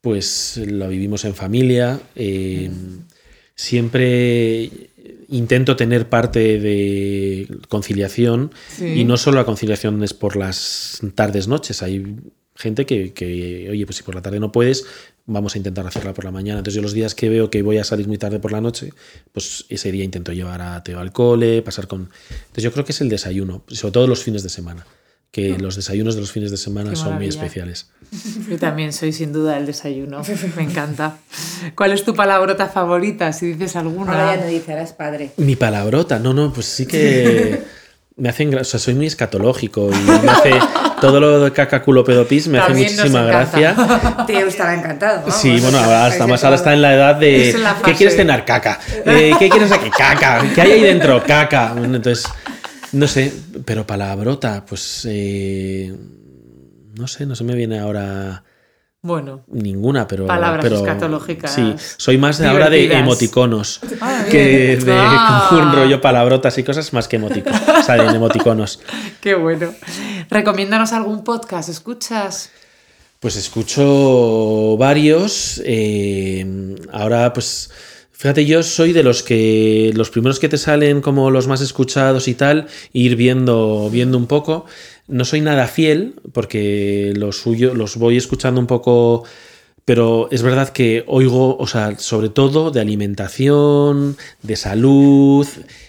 [0.00, 2.00] pues lo vivimos en familia.
[2.16, 3.06] Eh, mm.
[3.54, 4.90] Siempre
[5.28, 11.82] intento tener parte de conciliación y no solo la conciliación es por las tardes, noches.
[11.82, 12.16] Hay
[12.54, 14.84] gente que, que, oye, pues si por la tarde no puedes,
[15.26, 16.58] vamos a intentar hacerla por la mañana.
[16.58, 18.92] Entonces yo los días que veo que voy a salir muy tarde por la noche,
[19.32, 22.10] pues ese día intento llevar a Teo al cole, pasar con...
[22.30, 24.86] Entonces yo creo que es el desayuno, sobre todo los fines de semana
[25.36, 25.60] que mm.
[25.60, 27.90] los desayunos de los fines de semana son muy especiales.
[28.48, 30.22] Yo también soy sin duda el desayuno,
[30.56, 31.18] me encanta.
[31.74, 34.12] ¿Cuál es tu palabrota favorita, si dices alguna?
[34.12, 35.32] Ahora ya te dice, eres padre.
[35.36, 37.62] Mi palabrota, no, no, pues sí que
[38.16, 40.52] me hacen, o sea, soy muy escatológico y me hace
[41.02, 43.76] todo lo de caca, culo, pedo, pis, me hace muchísima gracia.
[44.26, 45.30] Te estará encantado.
[45.30, 48.46] Sí, bueno, ahora está, más ahora está en la edad de ¿qué quieres cenar?
[48.46, 48.80] Caca.
[49.04, 49.90] Eh, ¿Qué quieres aquí?
[49.90, 50.42] Caca.
[50.54, 51.22] ¿Qué hay ahí dentro?
[51.22, 51.74] Caca.
[51.76, 52.26] entonces
[52.92, 53.32] no sé,
[53.64, 55.06] pero palabrota, pues.
[55.08, 55.94] Eh,
[56.98, 58.44] no sé, no se me viene ahora.
[59.02, 59.44] Bueno.
[59.48, 60.26] Ninguna, pero.
[60.26, 61.52] Palabras pero, escatológicas.
[61.52, 65.48] Sí, soy más de ahora de emoticonos ah, que de ah.
[65.52, 67.60] un rollo palabrotas y cosas más que emoticonos.
[67.68, 68.80] o sea, de emoticonos.
[69.20, 69.72] Qué bueno.
[70.30, 72.50] Recomiéndanos algún podcast, ¿escuchas?
[73.20, 75.62] Pues escucho varios.
[75.64, 77.70] Eh, ahora, pues
[78.18, 82.28] Fíjate, yo soy de los que los primeros que te salen como los más escuchados
[82.28, 84.64] y tal, ir viendo, viendo un poco.
[85.06, 89.24] No soy nada fiel porque los suyo los voy escuchando un poco,
[89.84, 95.46] pero es verdad que oigo, o sea, sobre todo de alimentación, de salud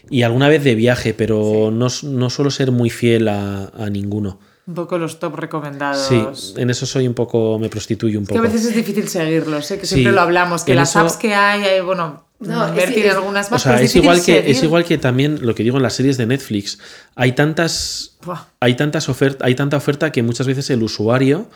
[0.10, 4.38] y alguna vez de viaje, pero no, no, suelo ser muy fiel a, a ninguno.
[4.68, 6.08] Un poco los top recomendados.
[6.08, 8.42] Sí, en eso soy un poco, me prostituyo un poco.
[8.42, 9.80] Que a veces es difícil seguirlos, ¿eh?
[9.80, 13.50] que siempre lo hablamos, que las apps que hay, hay bueno, no, invertir en algunas
[13.50, 13.62] más.
[13.62, 16.18] O sea, es, igual que, es igual que también lo que digo en las series
[16.18, 16.80] de Netflix.
[17.16, 18.18] Hay tantas,
[18.60, 21.50] hay tantas ofertas, hay tanta oferta que muchas veces el usuario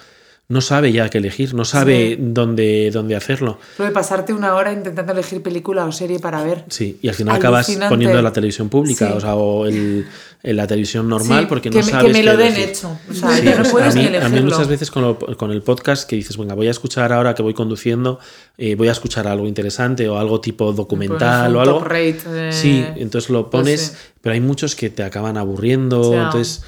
[0.51, 3.57] no sabe ya qué elegir, no sabe dónde, dónde hacerlo.
[3.77, 6.65] Puede pasarte una hora intentando elegir película o serie para ver.
[6.67, 10.05] Sí, y al final acabas poniendo la televisión pública, o sea, o el,
[10.43, 12.05] en la televisión normal, porque no sabes.
[12.05, 12.97] Que me lo den hecho.
[13.09, 15.61] O sea, ya no puedes a, mí, ni a mí muchas veces con, con, el
[15.61, 18.19] podcast que dices, venga, voy a escuchar ahora que voy conduciendo,
[18.57, 21.79] eh, voy a escuchar algo interesante o algo tipo documental o algo.
[21.79, 26.63] Rate, Sí, entonces lo pues pones, pero hay muchos que te acaban aburriendo, entonces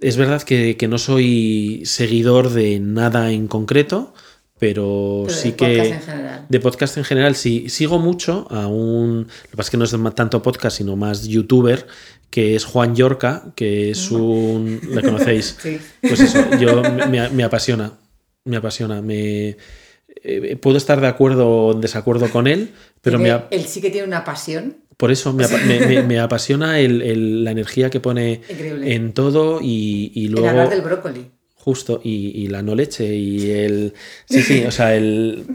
[0.00, 4.14] es verdad que, no soy seguidor de nada en concreto,
[4.58, 5.76] pero, sí que...
[5.76, 6.46] Podcast en general.
[6.48, 7.68] De podcast en general, sí.
[7.68, 9.22] Sigo mucho a un...
[9.22, 11.86] Lo que pasa es que no es tanto podcast, sino más youtuber,
[12.28, 14.80] que es Juan Yorca, que es un...
[14.90, 15.56] ¿Le conocéis?
[15.62, 15.78] sí.
[16.00, 17.92] Pues eso, yo me, apasiona.
[18.44, 19.00] Me apasiona.
[19.02, 19.56] Me...
[20.22, 23.30] Eh, puedo estar de acuerdo o en desacuerdo con él, pero me...
[23.50, 29.14] Él sí que tiene una pasión por eso me, apasiona la energía que pone en
[29.14, 30.46] todo y, y luego...
[30.46, 31.30] El hablar del brócoli.
[31.54, 33.94] Justo, y, la no leche y el...
[34.28, 35.46] Sí, sí, o sea, el...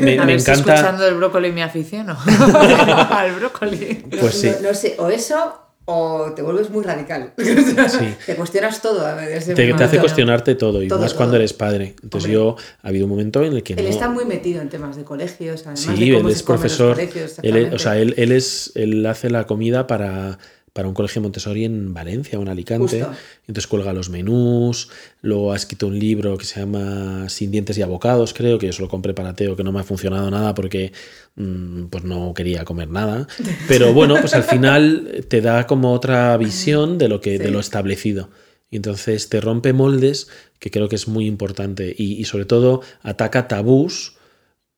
[0.00, 0.74] me, A ver, encanta...
[0.74, 2.16] escuchando el brócoli me aficiono
[3.10, 4.04] al brócoli.
[4.20, 4.52] Pues sí.
[4.62, 7.32] no sé, o eso o te vuelves muy radical.
[8.26, 9.06] Te cuestionas todo.
[9.06, 11.94] A ver, te, te, hace cuestionarte todo, y más cuando eres padre.
[12.02, 13.74] Entonces yo, ha habido un momento en el que...
[13.74, 16.98] Él está muy metido en temas de colegios, además Sí, él es profesor.
[17.42, 20.38] Él, o sea, él, él, es, él hace la comida para
[20.74, 23.06] para un colegio Montessori en Valencia o en Alicante.
[23.46, 24.90] Entonces cuelga los menús,
[25.22, 28.72] luego ha escrito un libro que se llama Sin dientes y abocados, creo, que yo
[28.72, 30.92] se lo compré para Teo, que no me ha funcionado nada porque
[31.36, 33.28] mm, pues no quería comer nada.
[33.68, 37.60] Pero bueno, pues al final te da como otra visión de lo, que, de lo
[37.60, 38.30] establecido.
[38.68, 41.94] Y entonces te rompe moldes, que creo que es muy importante.
[41.96, 44.16] Y, y sobre todo ataca tabús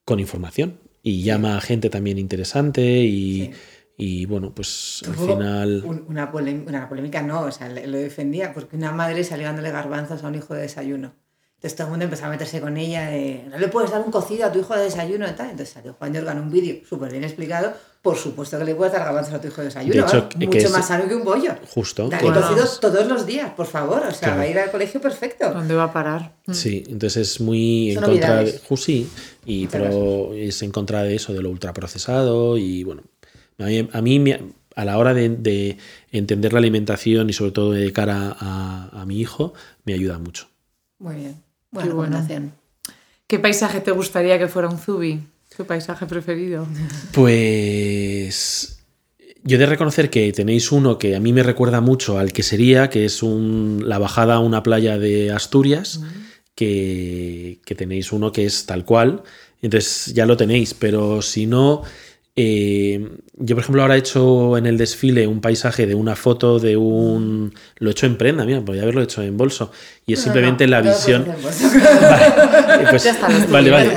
[0.05, 0.79] con información.
[1.03, 3.53] Y llama a gente también interesante y...
[3.97, 5.83] Y bueno, pues al final.
[5.85, 10.29] Una, una, polémica no, o sea, lo defendía porque una madre salió dándole garbanzos a
[10.29, 11.15] un hijo de desayuno.
[11.57, 14.11] Entonces todo el mundo empezó a meterse con ella de, no le puedes dar un
[14.11, 15.51] cocido a tu hijo de desayuno y tal.
[15.51, 17.73] Entonces salió Juan Jorgan un vídeo súper bien explicado.
[18.03, 19.95] Por supuesto que le puedes dar garbanzos a tu hijo de desayuno.
[19.95, 21.55] De hecho, Mucho más sano que un bollo.
[21.71, 22.11] Justo.
[22.11, 24.03] Dale cocidos todos los días, por favor.
[24.07, 25.51] O sea, va a ir al colegio perfecto.
[25.51, 26.35] ¿Dónde va a parar?
[26.53, 28.61] Sí, entonces es muy en contra de...
[28.77, 29.11] Sí,
[29.47, 33.03] y, pero es en contra de eso, de lo ultraprocesado y bueno,
[33.59, 34.35] a mí,
[34.75, 35.79] a, la hora de,
[36.13, 39.55] entender la alimentación y sobre todo de cara a, mi hijo,
[39.85, 40.49] me ayuda mucho.
[40.99, 41.37] Muy bien.
[41.71, 42.41] Buena Qué
[43.27, 45.21] ¿Qué paisaje te gustaría que fuera un Zubi?
[45.57, 46.67] ¿Tu paisaje preferido?
[47.13, 48.77] Pues
[49.43, 52.43] yo he de reconocer que tenéis uno que a mí me recuerda mucho al que
[52.43, 56.01] sería, que es un, la bajada a una playa de Asturias,
[56.55, 59.23] que, que, tenéis uno que es tal cual.
[59.63, 61.83] Entonces ya lo tenéis, pero si no,
[62.39, 63.01] Eh,
[63.39, 66.77] yo, por ejemplo, ahora he hecho en el desfile un paisaje de una foto de
[66.77, 67.55] un.
[67.79, 69.73] Lo he hecho en prenda, mira, podría haberlo hecho en bolso.
[70.05, 71.27] Y es simplemente la visión.
[71.43, 73.09] vale, pues,
[73.49, 73.91] vale, vale.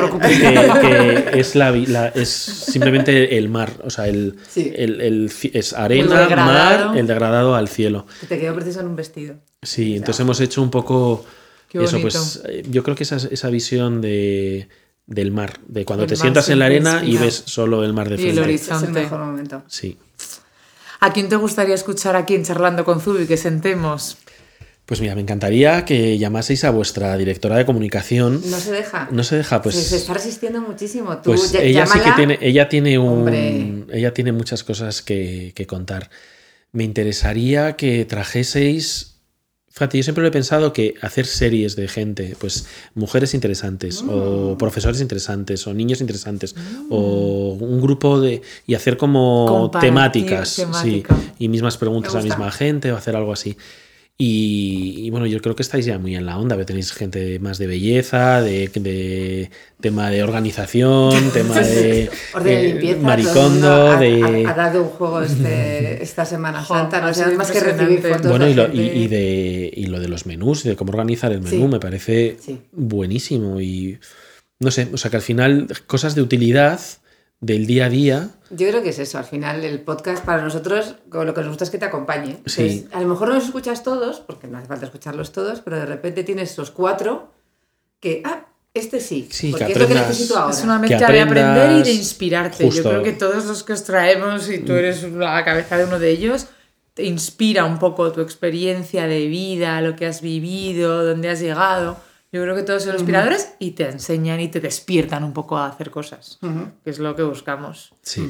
[0.80, 1.74] Que, es, la,
[2.16, 7.68] es simplemente el mar, o sea, el, el, el es arena, mar, el degradado al
[7.68, 8.06] cielo.
[8.22, 9.36] Que te quedó preciso en un vestido.
[9.62, 11.26] Sí, entonces hemos hecho un poco.
[11.74, 14.70] Eso, pues eh, yo creo que esa, esa visión de
[15.10, 18.16] del mar, de cuando te sientas en la arena y ves solo el mar de
[18.16, 18.36] frente.
[18.36, 18.86] Y el horizonte.
[18.86, 19.64] Es el mejor momento.
[19.68, 19.97] Sí.
[20.99, 24.18] ¿A quién te gustaría escuchar aquí en Charlando con Zubi que sentemos?
[24.86, 28.41] Pues mira, me encantaría que llamaseis a vuestra directora de comunicación.
[28.45, 29.07] No se deja.
[29.12, 29.76] No se deja, pues.
[29.76, 31.18] Se, está resistiendo muchísimo.
[31.18, 33.88] Tú, pues ella sí que tiene, ella tiene un.
[33.91, 36.10] Ella tiene muchas cosas que, que contar.
[36.72, 39.19] Me interesaría que trajeseis
[39.72, 44.54] Fíjate, yo siempre lo he pensado que hacer series de gente, pues mujeres interesantes, o
[44.54, 44.58] mm.
[44.58, 46.56] profesores interesantes, o niños interesantes,
[46.90, 47.64] o mm.
[47.64, 48.42] un grupo de.
[48.66, 51.04] y hacer como temáticas, sí,
[51.38, 53.58] y mismas preguntas a la misma gente, o hacer algo así.
[54.22, 57.68] Y, bueno, yo creo que estáis ya muy en la onda, tenéis gente más de
[57.68, 59.50] belleza, de,
[59.80, 62.10] tema de organización, tema de,
[62.44, 64.46] eh, maricondo, de...
[64.46, 68.50] Ha, dado un juego este, esta Semana Santa, no sé, más que recibir fotos Bueno,
[68.50, 71.80] y lo, y, de, y lo de los menús, de cómo organizar el menú, me
[71.80, 72.36] parece
[72.74, 74.00] buenísimo y
[74.60, 76.82] no sé, o sea que al final cosas de utilidad
[77.42, 78.30] del día a día.
[78.50, 81.64] Yo creo que es eso, al final el podcast para nosotros lo que nos gusta
[81.64, 82.40] es que te acompañe.
[82.46, 82.88] Sí.
[82.92, 85.86] a lo mejor no los escuchas todos, porque no hace falta escucharlos todos, pero de
[85.86, 87.32] repente tienes esos cuatro
[88.00, 90.54] que, ah, este sí, sí porque es lo que necesito ahora.
[90.54, 92.70] Es una mezcla de aprender y de inspirarte.
[92.70, 96.00] Yo creo que todos los que os traemos, y tú eres la cabeza de uno
[96.00, 96.48] de ellos,
[96.94, 102.09] te inspira un poco tu experiencia de vida, lo que has vivido, dónde has llegado
[102.32, 105.68] yo creo que todos son inspiradores y te enseñan y te despiertan un poco a
[105.68, 106.40] hacer cosas,
[106.84, 107.94] que es lo que buscamos.
[108.02, 108.30] Sí.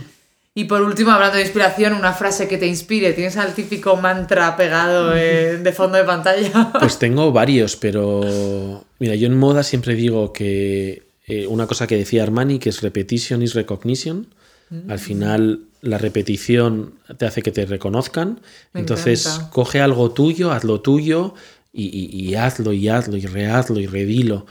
[0.56, 3.14] Y por último, hablando de inspiración, una frase que te inspire.
[3.14, 6.72] ¿Tienes al típico mantra pegado de fondo de pantalla?
[6.80, 11.96] Pues tengo varios, pero mira, yo en moda siempre digo que eh, una cosa que
[11.96, 14.28] decía Armani, que es repetition is recognition.
[14.70, 14.92] Mm.
[14.92, 18.42] Al final, la repetición te hace que te reconozcan.
[18.74, 21.36] Entonces, coge algo tuyo, haz lo tuyo,
[21.72, 24.46] y, hazlo y hazlo y rehazlo y redilo.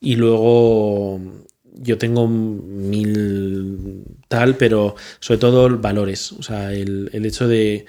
[0.00, 1.20] Y luego
[1.74, 6.32] yo tengo mil tal, pero sobre todo valores.
[6.32, 7.86] O sea, el, hecho de.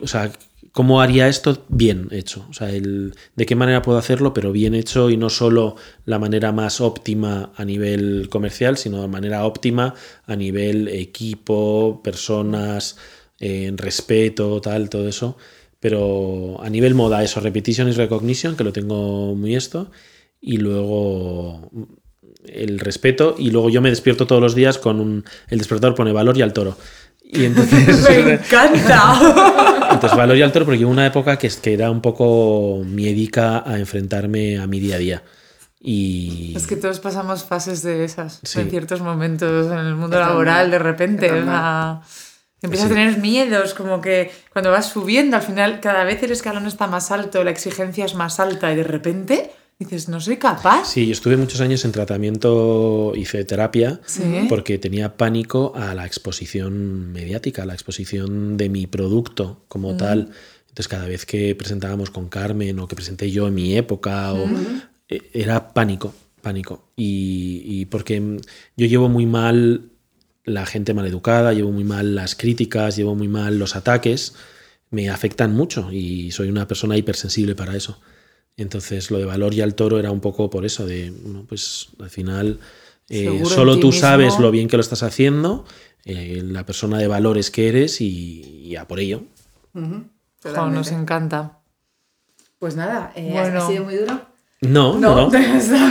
[0.00, 0.32] O sea,
[0.72, 2.46] ¿cómo haría esto bien hecho?
[2.50, 6.18] O sea, el, de qué manera puedo hacerlo, pero bien hecho y no solo la
[6.18, 9.94] manera más óptima a nivel comercial, sino de manera óptima
[10.26, 12.96] a nivel equipo, personas,
[13.40, 15.36] en respeto, tal, todo eso.
[15.80, 19.90] Pero a nivel moda, eso, repetition y recognition, que lo tengo muy esto.
[20.40, 21.70] Y luego
[22.46, 23.34] el respeto.
[23.38, 25.24] Y luego yo me despierto todos los días con un.
[25.48, 26.76] El despertador pone valor y al toro.
[27.22, 28.08] Y entonces.
[28.24, 29.88] ¡Me encanta!
[29.92, 33.62] entonces, valor y al toro, porque hubo una época que, que era un poco miedica
[33.64, 35.22] a enfrentarme a mi día a día.
[35.80, 36.54] Y...
[36.56, 40.78] Es que todos pasamos fases de esas en ciertos momentos en el mundo laboral, de
[40.78, 41.30] repente.
[42.60, 46.66] Empiezas a tener miedos, como que cuando vas subiendo, al final cada vez el escalón
[46.66, 50.86] está más alto, la exigencia es más alta y de repente dices, no soy capaz.
[50.86, 54.00] Sí, yo estuve muchos años en tratamiento, hice terapia,
[54.48, 60.30] porque tenía pánico a la exposición mediática, a la exposición de mi producto como tal.
[60.68, 64.48] Entonces cada vez que presentábamos con Carmen o que presenté yo en mi época, o,
[65.08, 66.88] e, era pánico, pánico.
[66.96, 68.40] Y, y porque
[68.76, 69.87] yo llevo muy mal
[70.48, 74.34] la gente mal educada, llevo muy mal las críticas, llevo muy mal los ataques,
[74.90, 78.00] me afectan mucho y soy una persona hipersensible para eso.
[78.56, 81.12] Entonces lo de valor y al toro era un poco por eso, de,
[81.48, 82.58] pues al final
[83.08, 85.64] eh, solo tú sabes lo bien que lo estás haciendo,
[86.04, 89.22] eh, la persona de valores que eres y, a por ello.
[89.74, 91.60] nos encanta.
[92.58, 94.27] Pues nada, eh, ha sido muy duro.
[94.60, 95.38] No, no, no.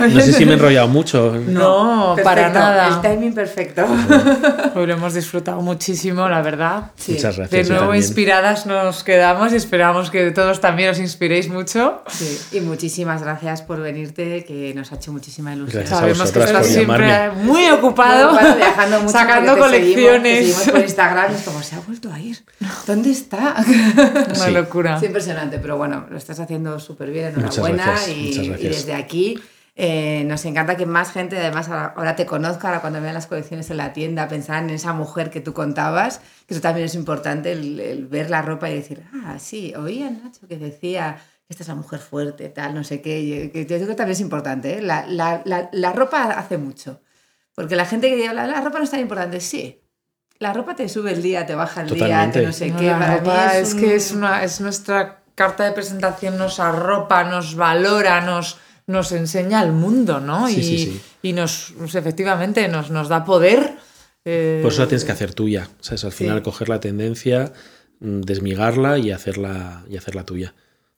[0.10, 1.34] No sé si me he enrollado mucho.
[1.48, 2.88] No, para nada.
[2.88, 3.86] El timing perfecto.
[4.76, 6.92] lo hemos disfrutado muchísimo, la verdad.
[7.08, 7.68] Muchas gracias.
[7.68, 12.04] De nuevo inspiradas nos quedamos y esperamos que todos también os inspiréis mucho.
[12.08, 12.58] Sí.
[12.58, 15.88] Y muchísimas gracias por venirte, que nos ha hecho muchísima ilusión.
[15.88, 20.40] Sabemos que estás siempre muy ocupado, viajando mucho sacando colecciones.
[20.40, 22.44] Seguimos, por Instagram y es como, se ha vuelto a ir.
[22.86, 23.56] ¿Dónde está?
[24.36, 24.98] Una locura.
[24.98, 27.96] Es impresionante, pero bueno, lo estás haciendo súper bien, enhorabuena.
[28.10, 29.40] y y desde aquí
[29.80, 33.70] eh, nos encanta que más gente además ahora te conozca, ahora cuando vean las colecciones
[33.70, 37.52] en la tienda, pensar en esa mujer que tú contabas, que eso también es importante,
[37.52, 41.76] el, ver la ropa y decir, ah, sí, oía Nacho que decía esta es la
[41.76, 44.82] mujer fuerte, tal, no sé qué, que yo creo que también es importante, ¿eh?
[44.82, 47.00] la, la, la, ropa hace mucho,
[47.54, 49.80] porque la gente que dice, la, la ropa no es tan importante, sí,
[50.40, 52.94] La ropa te sube el día, te baja el día, te no sé qué.
[53.60, 58.58] es, que es, una, es nuestra carta de presentación, nos arropa, nos valora, nos,
[58.88, 60.50] nos enseña al mundo, ¿no?
[60.50, 63.76] y, y nos, pues, efectivamente nos, nos da poder.
[64.26, 65.70] Eh, Por eso la tienes que hacer tuya.
[65.80, 66.04] ¿sabes?
[66.06, 67.54] Al final coger la tendencia,
[68.00, 70.56] mm, desmigarla y hacerla, y hacerla tuya.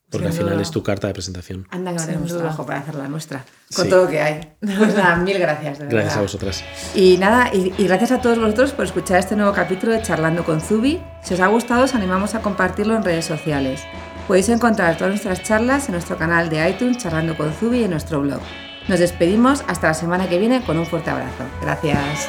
[0.08, 1.68] Porque al final es tu carta de presentación.
[1.70, 3.44] Anda que tenemos trabajo para hacer la nuestra,
[3.76, 4.54] con todo lo que hay.
[4.60, 5.78] Pues nada, mil gracias.
[5.78, 6.64] gracias a vosotras.
[6.96, 10.44] Y nada, y, y, gracias a todos vosotros por escuchar este nuevo capítulo de Charlando
[10.44, 11.00] con Zubi.
[11.22, 13.82] Si os ha gustado, os animamos a compartirlo en redes sociales.
[14.30, 17.90] Podéis encontrar todas nuestras charlas en nuestro canal de iTunes, Charlando con Zubi y en
[17.90, 18.38] nuestro blog.
[18.86, 21.42] Nos despedimos hasta la semana que viene con un fuerte abrazo.
[21.60, 22.28] Gracias.